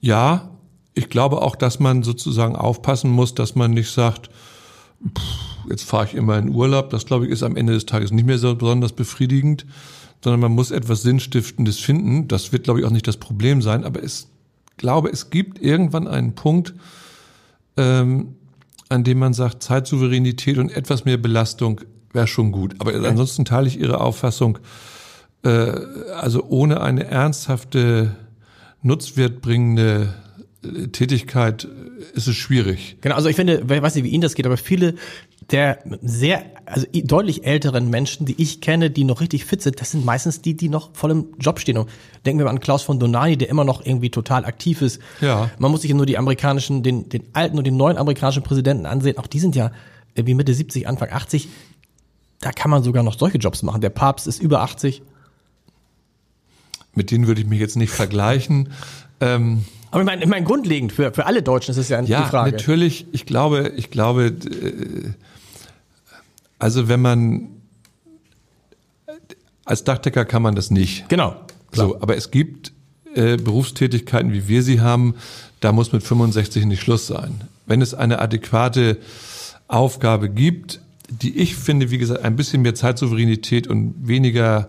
[0.00, 0.50] Ja,
[0.94, 4.30] ich glaube auch, dass man sozusagen aufpassen muss, dass man nicht sagt,
[5.06, 6.90] pff, jetzt fahre ich immer in Urlaub.
[6.90, 9.66] Das, glaube ich, ist am Ende des Tages nicht mehr so besonders befriedigend,
[10.22, 12.28] sondern man muss etwas Sinnstiftendes finden.
[12.28, 13.84] Das wird, glaube ich, auch nicht das Problem sein.
[13.84, 14.26] Aber ich
[14.76, 16.74] glaube, es gibt irgendwann einen Punkt,
[17.76, 18.36] ähm,
[18.88, 21.80] an dem man sagt, Zeitsouveränität und etwas mehr Belastung
[22.12, 22.74] wäre schon gut.
[22.78, 24.58] Aber ansonsten teile ich Ihre Auffassung,
[25.44, 25.48] äh,
[26.14, 28.16] also ohne eine ernsthafte,
[28.82, 30.14] nutzwertbringende
[30.64, 32.96] äh, Tätigkeit äh, ist es schwierig.
[33.00, 34.94] Genau, also ich finde, ich weiß nicht, wie Ihnen das geht, aber viele
[35.50, 39.90] der sehr, also deutlich älteren Menschen, die ich kenne, die noch richtig fit sind, das
[39.90, 41.78] sind meistens die, die noch voll im Job stehen.
[41.78, 41.90] Und
[42.24, 45.00] denken wir mal an Klaus von Donani, der immer noch irgendwie total aktiv ist.
[45.20, 45.50] Ja.
[45.58, 48.86] Man muss sich ja nur die amerikanischen, den, den alten und den neuen amerikanischen Präsidenten
[48.86, 49.18] ansehen.
[49.18, 49.72] Auch die sind ja
[50.14, 51.48] irgendwie Mitte 70, Anfang 80.
[52.40, 53.80] Da kann man sogar noch solche Jobs machen.
[53.80, 55.02] Der Papst ist über 80.
[56.94, 58.70] Mit denen würde ich mich jetzt nicht vergleichen.
[59.20, 62.22] Ähm, Aber ich meine, ich meine grundlegend, für, für alle Deutschen ist es ja ja,
[62.22, 62.52] die Frage.
[62.52, 63.06] natürlich.
[63.12, 65.10] Ich glaube, ich glaube, äh,
[66.58, 67.48] also wenn man
[69.64, 71.08] als Dachdecker kann man das nicht.
[71.08, 71.36] Genau.
[71.72, 72.72] So, aber es gibt
[73.14, 75.14] äh, Berufstätigkeiten, wie wir sie haben,
[75.60, 77.42] da muss mit 65 nicht Schluss sein.
[77.66, 78.98] Wenn es eine adäquate
[79.68, 84.68] Aufgabe gibt, die ich finde, wie gesagt, ein bisschen mehr Zeitsouveränität und weniger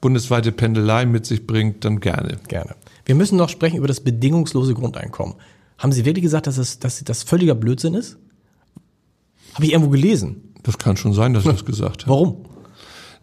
[0.00, 2.38] bundesweite Pendelei mit sich bringt, dann gerne.
[2.48, 2.74] Gerne.
[3.04, 5.34] Wir müssen noch sprechen über das bedingungslose Grundeinkommen.
[5.78, 8.18] Haben Sie wirklich gesagt, dass, es, dass das völliger Blödsinn ist?
[9.54, 10.52] Habe ich irgendwo gelesen.
[10.62, 12.10] Das kann schon sein, dass ich das gesagt habe.
[12.10, 12.44] Warum?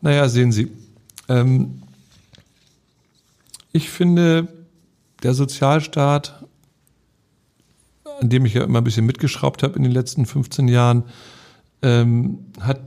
[0.02, 0.72] Naja, sehen Sie,
[1.30, 1.84] ähm,
[3.72, 4.48] ich finde,
[5.24, 6.46] der Sozialstaat,
[8.20, 11.04] an dem ich ja immer ein bisschen mitgeschraubt habe in den letzten 15 Jahren,
[11.82, 12.82] ähm, hat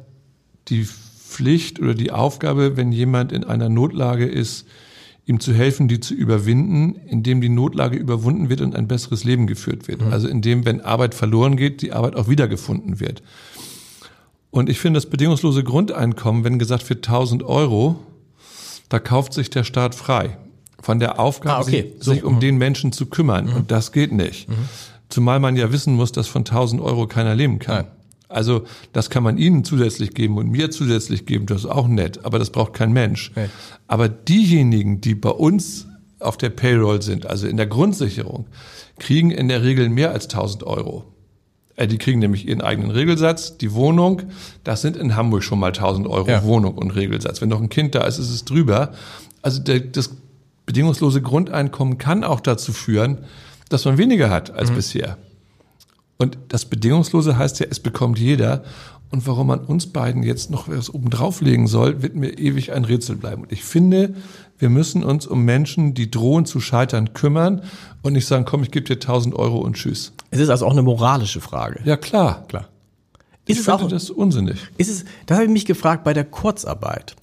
[0.69, 0.89] die
[1.31, 4.67] Pflicht oder die Aufgabe, wenn jemand in einer Notlage ist,
[5.27, 9.47] ihm zu helfen, die zu überwinden, indem die Notlage überwunden wird und ein besseres Leben
[9.47, 10.03] geführt wird.
[10.11, 13.23] Also indem, wenn Arbeit verloren geht, die Arbeit auch wiedergefunden wird.
[14.51, 18.01] Und ich finde das bedingungslose Grundeinkommen, wenn gesagt wird 1000 Euro,
[18.89, 20.37] da kauft sich der Staat frei
[20.83, 21.93] von der Aufgabe, Ah, okay.
[21.95, 23.49] sich, So, sich um den Menschen zu kümmern.
[23.51, 24.49] Und das geht nicht.
[25.09, 27.85] Zumal man ja wissen muss, dass von 1000 Euro keiner leben kann.
[27.85, 27.93] Nein.
[28.31, 32.25] Also das kann man Ihnen zusätzlich geben und mir zusätzlich geben, das ist auch nett,
[32.25, 33.33] aber das braucht kein Mensch.
[33.35, 33.49] Nee.
[33.89, 35.87] Aber diejenigen, die bei uns
[36.21, 38.47] auf der Payroll sind, also in der Grundsicherung,
[38.99, 41.05] kriegen in der Regel mehr als 1000 Euro.
[41.77, 44.23] Äh, die kriegen nämlich ihren eigenen Regelsatz, die Wohnung.
[44.63, 46.45] Das sind in Hamburg schon mal 1000 Euro ja.
[46.45, 47.41] Wohnung und Regelsatz.
[47.41, 48.93] Wenn noch ein Kind da ist, ist es drüber.
[49.43, 50.11] Also der, das
[50.67, 53.19] bedingungslose Grundeinkommen kann auch dazu führen,
[53.71, 54.77] dass man weniger hat als mhm.
[54.77, 55.17] bisher.
[56.21, 58.63] Und das Bedingungslose heißt ja, es bekommt jeder.
[59.11, 62.85] Und warum man uns beiden jetzt noch was oben drauflegen soll, wird mir ewig ein
[62.85, 63.43] Rätsel bleiben.
[63.43, 64.15] Und ich finde,
[64.59, 67.63] wir müssen uns um Menschen, die drohen zu scheitern, kümmern
[68.03, 70.13] und nicht sagen, komm, ich gebe dir 1000 Euro und tschüss.
[70.31, 71.81] Es ist also auch eine moralische Frage.
[71.87, 72.45] Ja, klar.
[72.49, 72.69] Klar.
[73.47, 74.59] Ist ich es finde auch, das unsinnig.
[74.77, 77.17] Ist es, da habe ich mich gefragt bei der Kurzarbeit.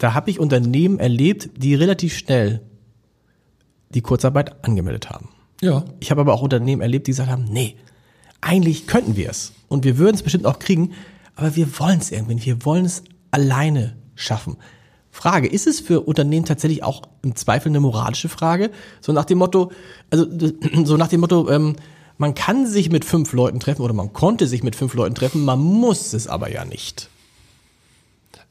[0.00, 2.62] Da habe ich Unternehmen erlebt, die relativ schnell
[3.90, 5.28] die Kurzarbeit angemeldet haben.
[5.60, 5.84] Ja.
[6.00, 7.76] Ich habe aber auch Unternehmen erlebt, die gesagt haben, nee,
[8.44, 9.52] eigentlich könnten wir es.
[9.68, 10.92] Und wir würden es bestimmt auch kriegen,
[11.34, 12.46] aber wir wollen es irgendwie nicht.
[12.46, 14.56] Wir wollen es alleine schaffen.
[15.10, 18.70] Frage, ist es für Unternehmen tatsächlich auch im Zweifel eine moralische Frage?
[19.00, 19.72] So nach dem Motto,
[20.10, 20.26] also
[20.84, 21.76] so nach dem Motto, ähm,
[22.18, 25.44] man kann sich mit fünf Leuten treffen oder man konnte sich mit fünf Leuten treffen,
[25.44, 27.08] man muss es aber ja nicht.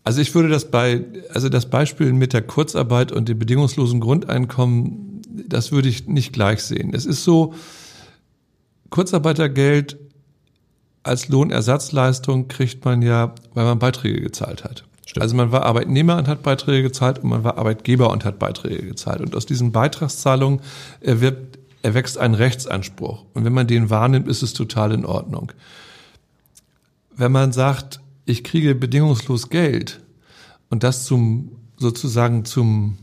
[0.03, 5.21] Also ich würde das bei, also das Beispiel mit der Kurzarbeit und dem bedingungslosen Grundeinkommen,
[5.47, 6.93] das würde ich nicht gleich sehen.
[6.93, 7.53] Es ist so,
[8.93, 9.97] Kurzarbeitergeld
[11.01, 14.83] als Lohnersatzleistung kriegt man ja, weil man Beiträge gezahlt hat.
[15.07, 15.23] Stimmt.
[15.23, 18.83] Also man war Arbeitnehmer und hat Beiträge gezahlt und man war Arbeitgeber und hat Beiträge
[18.83, 19.21] gezahlt.
[19.21, 20.61] Und aus diesen Beitragszahlungen
[21.01, 23.25] erwirbt, erwächst ein Rechtsanspruch.
[23.33, 25.51] Und wenn man den wahrnimmt, ist es total in Ordnung.
[27.17, 30.01] Wenn man sagt, ich kriege bedingungslos Geld
[30.69, 32.99] und das zum sozusagen zum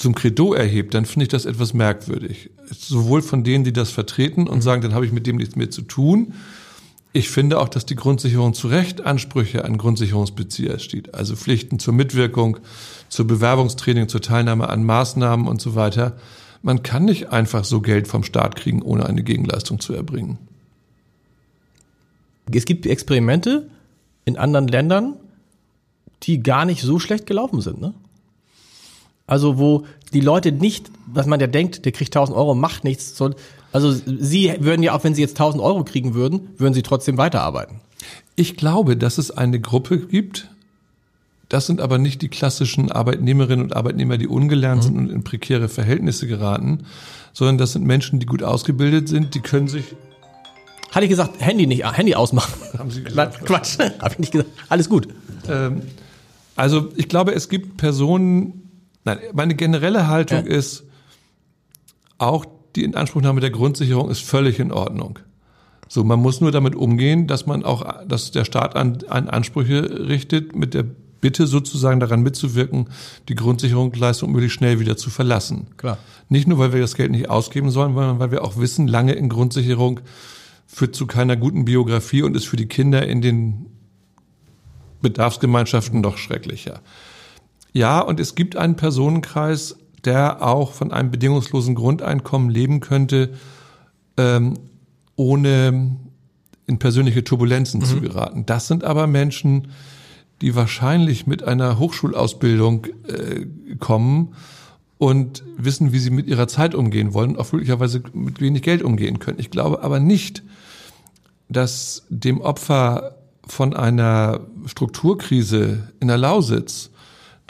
[0.00, 2.50] zum Credo erhebt, dann finde ich das etwas merkwürdig.
[2.70, 5.70] Sowohl von denen, die das vertreten und sagen, dann habe ich mit dem nichts mehr
[5.70, 6.32] zu tun,
[7.12, 11.12] ich finde auch, dass die Grundsicherung zu Recht Ansprüche an Grundsicherungsbezieher steht.
[11.14, 12.58] Also Pflichten zur Mitwirkung,
[13.08, 16.16] zur Bewerbungstraining, zur Teilnahme an Maßnahmen und so weiter.
[16.62, 20.38] Man kann nicht einfach so Geld vom Staat kriegen, ohne eine Gegenleistung zu erbringen.
[22.52, 23.68] Es gibt Experimente
[24.24, 25.16] in anderen Ländern,
[26.22, 27.92] die gar nicht so schlecht gelaufen sind, ne?
[29.30, 33.14] Also wo die Leute nicht, was man ja denkt, der kriegt 1000 Euro, macht nichts,
[33.70, 37.16] also Sie würden ja auch, wenn Sie jetzt 1000 Euro kriegen würden, würden Sie trotzdem
[37.16, 37.80] weiterarbeiten.
[38.34, 40.50] Ich glaube, dass es eine Gruppe gibt,
[41.48, 44.86] das sind aber nicht die klassischen Arbeitnehmerinnen und Arbeitnehmer, die ungelernt mhm.
[44.86, 46.86] sind und in prekäre Verhältnisse geraten,
[47.32, 49.84] sondern das sind Menschen, die gut ausgebildet sind, die können sich
[50.90, 52.52] hatte ich gesagt, Handy nicht, Handy ausmachen.
[52.76, 53.46] Haben Sie gesagt?
[53.46, 54.50] Quatsch, habe ich nicht gesagt.
[54.68, 55.06] Alles gut.
[55.48, 55.82] Ähm,
[56.56, 58.69] also ich glaube, es gibt Personen,
[59.04, 60.52] nein, meine generelle Haltung ja.
[60.52, 60.84] ist,
[62.18, 62.44] auch
[62.76, 65.18] die Inanspruchnahme der Grundsicherung ist völlig in Ordnung.
[65.88, 70.08] So, man muss nur damit umgehen, dass man auch, dass der Staat an, an Ansprüche
[70.08, 70.84] richtet, mit der
[71.20, 72.88] Bitte sozusagen daran mitzuwirken,
[73.28, 75.66] die Grundsicherungsleistung möglichst schnell wieder zu verlassen.
[75.76, 75.98] Klar.
[76.28, 79.12] Nicht nur, weil wir das Geld nicht ausgeben sollen, sondern weil wir auch wissen, lange
[79.12, 80.00] in Grundsicherung
[80.66, 83.66] führt zu keiner guten Biografie und ist für die Kinder in den
[85.02, 86.80] Bedarfsgemeinschaften noch schrecklicher.
[87.72, 93.34] Ja, und es gibt einen Personenkreis, der auch von einem bedingungslosen Grundeinkommen leben könnte,
[94.16, 94.58] ähm,
[95.16, 95.96] ohne
[96.66, 97.84] in persönliche Turbulenzen mhm.
[97.84, 98.46] zu geraten.
[98.46, 99.68] Das sind aber Menschen,
[100.40, 103.46] die wahrscheinlich mit einer Hochschulausbildung äh,
[103.78, 104.34] kommen
[104.98, 109.18] und wissen, wie sie mit ihrer Zeit umgehen wollen, auch möglicherweise mit wenig Geld umgehen
[109.18, 109.38] können.
[109.38, 110.42] Ich glaube aber nicht,
[111.48, 113.16] dass dem Opfer
[113.46, 116.90] von einer Strukturkrise in der Lausitz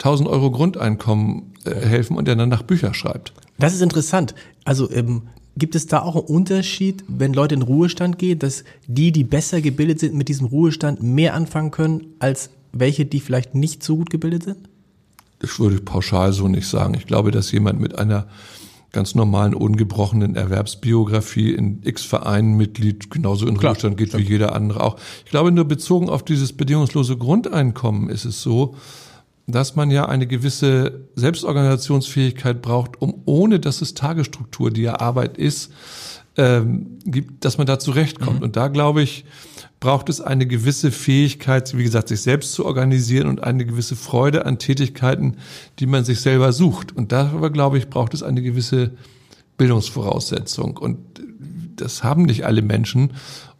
[0.01, 3.33] 1000 Euro Grundeinkommen äh, helfen und er dann nach Bücher schreibt.
[3.59, 4.33] Das ist interessant.
[4.65, 5.23] Also ähm,
[5.57, 9.61] gibt es da auch einen Unterschied, wenn Leute in Ruhestand gehen, dass die, die besser
[9.61, 14.09] gebildet sind, mit diesem Ruhestand mehr anfangen können, als welche, die vielleicht nicht so gut
[14.09, 14.57] gebildet sind?
[15.39, 16.93] Das würde ich pauschal so nicht sagen.
[16.93, 18.27] Ich glaube, dass jemand mit einer
[18.91, 24.27] ganz normalen, ungebrochenen Erwerbsbiografie in x Vereinen Mitglied genauso in Klar, Ruhestand geht stimmt.
[24.27, 24.97] wie jeder andere auch.
[25.25, 28.75] Ich glaube, nur bezogen auf dieses bedingungslose Grundeinkommen ist es so,
[29.47, 35.37] dass man ja eine gewisse Selbstorganisationsfähigkeit braucht, um ohne dass es Tagesstruktur, die ja Arbeit
[35.37, 35.71] ist,
[36.37, 38.37] ähm, gibt, dass man da zurechtkommt.
[38.37, 38.43] Mhm.
[38.43, 39.25] Und da glaube ich,
[39.79, 44.45] braucht es eine gewisse Fähigkeit, wie gesagt, sich selbst zu organisieren und eine gewisse Freude
[44.45, 45.37] an Tätigkeiten,
[45.79, 46.95] die man sich selber sucht.
[46.95, 48.91] Und darüber, glaube ich, braucht es eine gewisse
[49.57, 50.77] Bildungsvoraussetzung.
[50.77, 50.99] Und
[51.75, 53.13] das haben nicht alle Menschen.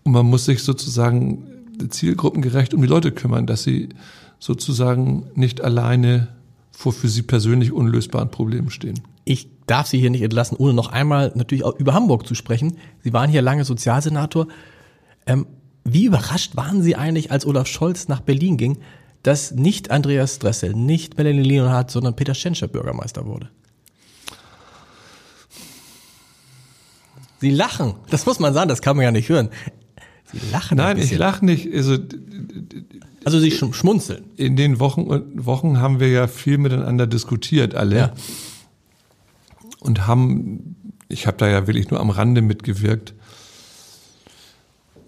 [0.04, 1.44] Und man muss sich sozusagen
[1.90, 3.90] zielgruppengerecht um die Leute kümmern, dass sie
[4.42, 6.28] sozusagen nicht alleine
[6.72, 9.00] vor für Sie persönlich unlösbaren Problemen stehen.
[9.24, 12.78] Ich darf Sie hier nicht entlassen, ohne noch einmal natürlich auch über Hamburg zu sprechen.
[13.04, 14.48] Sie waren hier lange Sozialsenator.
[15.28, 15.46] Ähm,
[15.84, 18.80] wie überrascht waren Sie eigentlich, als Olaf Scholz nach Berlin ging,
[19.22, 23.50] dass nicht Andreas Dressel, nicht Melanie Leonhardt, sondern Peter Schenscher Bürgermeister wurde?
[27.42, 27.94] Sie lachen.
[28.10, 29.50] Das muss man sagen, das kann man ja nicht hören.
[30.34, 30.78] Sie lachen.
[30.78, 31.74] Nein, ich lache nicht.
[31.74, 31.98] Also,
[33.24, 34.24] also Sie schmunzeln.
[34.38, 37.98] In den Wochen Wochen haben wir ja viel miteinander diskutiert, alle.
[37.98, 38.14] Ja.
[39.80, 43.14] Und haben, ich habe da ja wirklich nur am Rande mitgewirkt,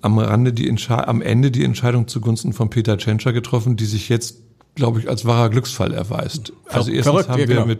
[0.01, 4.37] am Rande die am Ende die Entscheidung zugunsten von Peter Tschentscher getroffen, die sich jetzt,
[4.75, 6.51] glaube ich, als wahrer Glücksfall erweist.
[6.67, 7.61] Also erstens Verrückt, haben ja, genau.
[7.61, 7.79] wir mit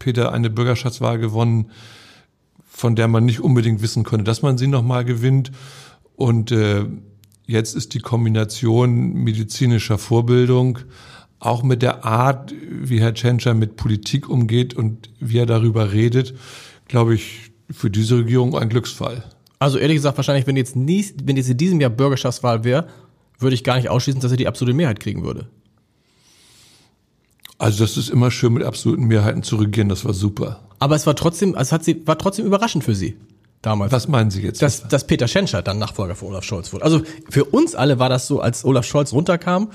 [0.00, 1.70] Peter eine Bürgerschaftswahl gewonnen,
[2.66, 5.52] von der man nicht unbedingt wissen konnte, dass man sie nochmal gewinnt.
[6.16, 6.86] Und äh,
[7.46, 10.78] jetzt ist die Kombination medizinischer Vorbildung
[11.38, 16.34] auch mit der Art, wie Herr Tschentscher mit Politik umgeht und wie er darüber redet,
[16.86, 19.24] glaube ich, für diese Regierung ein Glücksfall.
[19.58, 22.86] Also ehrlich gesagt, wahrscheinlich, wenn jetzt nie, wenn jetzt in diesem Jahr Bürgerschaftswahl wäre,
[23.38, 25.48] würde ich gar nicht ausschließen, dass er die absolute Mehrheit kriegen würde.
[27.58, 30.68] Also das ist immer schön, mit absoluten Mehrheiten zu regieren, das war super.
[30.78, 33.16] Aber es war trotzdem, es hat sie, war trotzdem überraschend für sie
[33.62, 33.92] damals.
[33.92, 34.60] Was meinen Sie jetzt?
[34.60, 36.84] Dass, dass Peter Schenscher dann Nachfolger von Olaf Scholz wurde.
[36.84, 39.70] Also für uns alle war das so, als Olaf Scholz runterkam,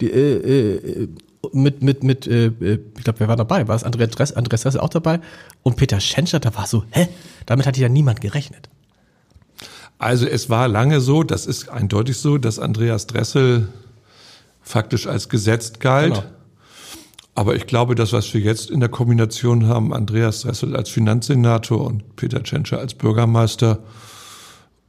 [0.00, 1.08] die, äh, äh,
[1.52, 3.66] mit, mit, mit, äh, äh ich glaube, wer war dabei?
[3.68, 5.20] War es Andreas Dress, Andreas Dressel auch dabei?
[5.62, 7.08] Und Peter Schenscher, da war so, hä?
[7.46, 8.68] Damit hat ja niemand gerechnet.
[9.98, 13.68] Also es war lange so, das ist eindeutig so, dass Andreas Dressel
[14.62, 16.14] faktisch als gesetzt galt.
[16.14, 16.26] Genau.
[17.38, 21.86] Aber ich glaube, das, was wir jetzt in der Kombination haben, Andreas Dressel als Finanzsenator
[21.86, 23.78] und Peter Tschentscher als Bürgermeister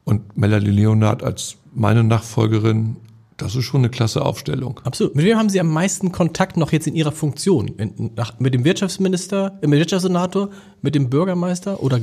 [0.03, 2.95] und Melanie Leonard als meine Nachfolgerin,
[3.37, 4.81] das ist schon eine klasse Aufstellung.
[4.83, 5.15] Absolut.
[5.15, 7.71] Mit wem haben Sie am meisten Kontakt noch jetzt in Ihrer Funktion?
[8.39, 10.49] Mit dem Wirtschaftsminister, äh, mit dem Wirtschaftssenator,
[10.81, 12.01] mit dem Bürgermeister oder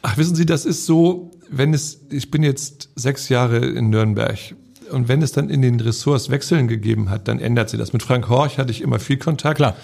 [0.00, 4.55] Ach, wissen Sie, das ist so, wenn es, ich bin jetzt sechs Jahre in Nürnberg
[4.90, 7.92] und wenn es dann in den Ressorts Wechseln gegeben hat, dann ändert sich das.
[7.92, 9.56] Mit Frank Horch hatte ich immer viel Kontakt.
[9.56, 9.76] Klar.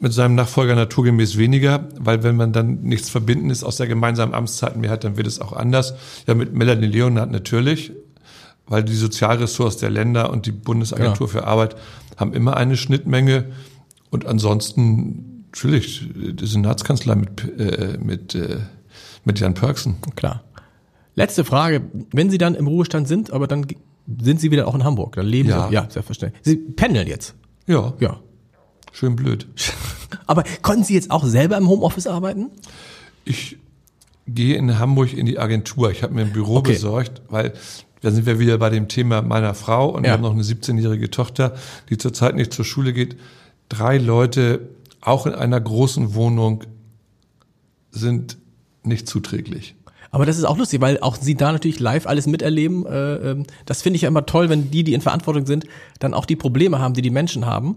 [0.00, 4.76] Mit seinem Nachfolger naturgemäß weniger, weil wenn man dann nichts Verbindendes aus der gemeinsamen Amtszeit
[4.76, 5.94] mehr hat, dann wird es auch anders.
[6.26, 7.92] Ja, mit Melanie Leonard natürlich,
[8.66, 11.40] weil die Sozialressorts der Länder und die Bundesagentur genau.
[11.40, 11.76] für Arbeit
[12.16, 13.46] haben immer eine Schnittmenge
[14.10, 18.58] und ansonsten natürlich die Senatskanzlei mit, äh, mit äh,
[19.24, 19.96] mit Jan Pörksen.
[20.16, 20.44] Klar.
[21.14, 21.82] Letzte Frage.
[22.12, 23.66] Wenn Sie dann im Ruhestand sind, aber dann
[24.06, 25.68] sind Sie wieder auch in Hamburg, dann leben ja.
[25.68, 25.74] Sie.
[25.74, 26.42] Ja, selbstverständlich.
[26.44, 27.34] Sie pendeln jetzt.
[27.66, 27.94] Ja.
[28.00, 28.20] Ja.
[28.92, 29.46] Schön blöd.
[30.26, 32.50] aber konnten Sie jetzt auch selber im Homeoffice arbeiten?
[33.24, 33.56] Ich
[34.26, 35.90] gehe in Hamburg in die Agentur.
[35.90, 36.72] Ich habe mir ein Büro okay.
[36.72, 37.54] besorgt, weil
[38.00, 40.10] da sind wir wieder bei dem Thema meiner Frau und ja.
[40.10, 41.54] wir haben noch eine 17-jährige Tochter,
[41.88, 43.16] die zurzeit nicht zur Schule geht.
[43.70, 44.68] Drei Leute,
[45.00, 46.64] auch in einer großen Wohnung,
[47.90, 48.36] sind
[48.82, 49.74] nicht zuträglich.
[50.14, 52.86] Aber das ist auch lustig, weil auch sie da natürlich live alles miterleben.
[52.86, 55.66] Äh, ähm, das finde ich ja immer toll, wenn die, die in Verantwortung sind,
[55.98, 57.74] dann auch die Probleme haben, die die Menschen haben.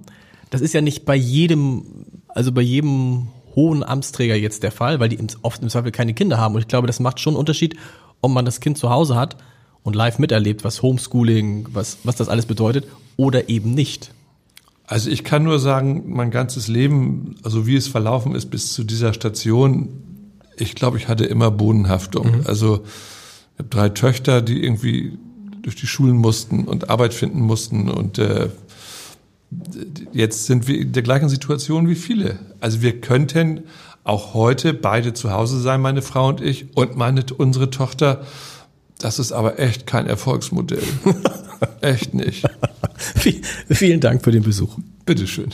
[0.51, 5.09] Das ist ja nicht bei jedem, also bei jedem hohen Amtsträger jetzt der Fall, weil
[5.09, 6.53] die oft im Zweifel keine Kinder haben.
[6.53, 7.75] Und ich glaube, das macht schon einen Unterschied,
[8.21, 9.37] ob man das Kind zu Hause hat
[9.81, 12.85] und live miterlebt, was Homeschooling, was, was das alles bedeutet,
[13.15, 14.11] oder eben nicht.
[14.85, 18.83] Also ich kann nur sagen, mein ganzes Leben, also wie es verlaufen ist bis zu
[18.83, 20.03] dieser Station,
[20.57, 22.39] ich glaube, ich hatte immer Bodenhaftung.
[22.39, 22.41] Mhm.
[22.45, 22.83] Also
[23.53, 25.17] ich habe drei Töchter, die irgendwie
[25.61, 28.49] durch die Schulen mussten und Arbeit finden mussten und äh,
[30.11, 32.39] jetzt sind wir in der gleichen Situation wie viele.
[32.59, 33.63] Also wir könnten
[34.03, 38.25] auch heute beide zu Hause sein, meine Frau und ich und meine unsere Tochter.
[38.99, 40.83] Das ist aber echt kein Erfolgsmodell.
[41.81, 42.45] echt nicht.
[43.69, 44.77] Vielen Dank für den Besuch.
[45.05, 45.53] Bitteschön.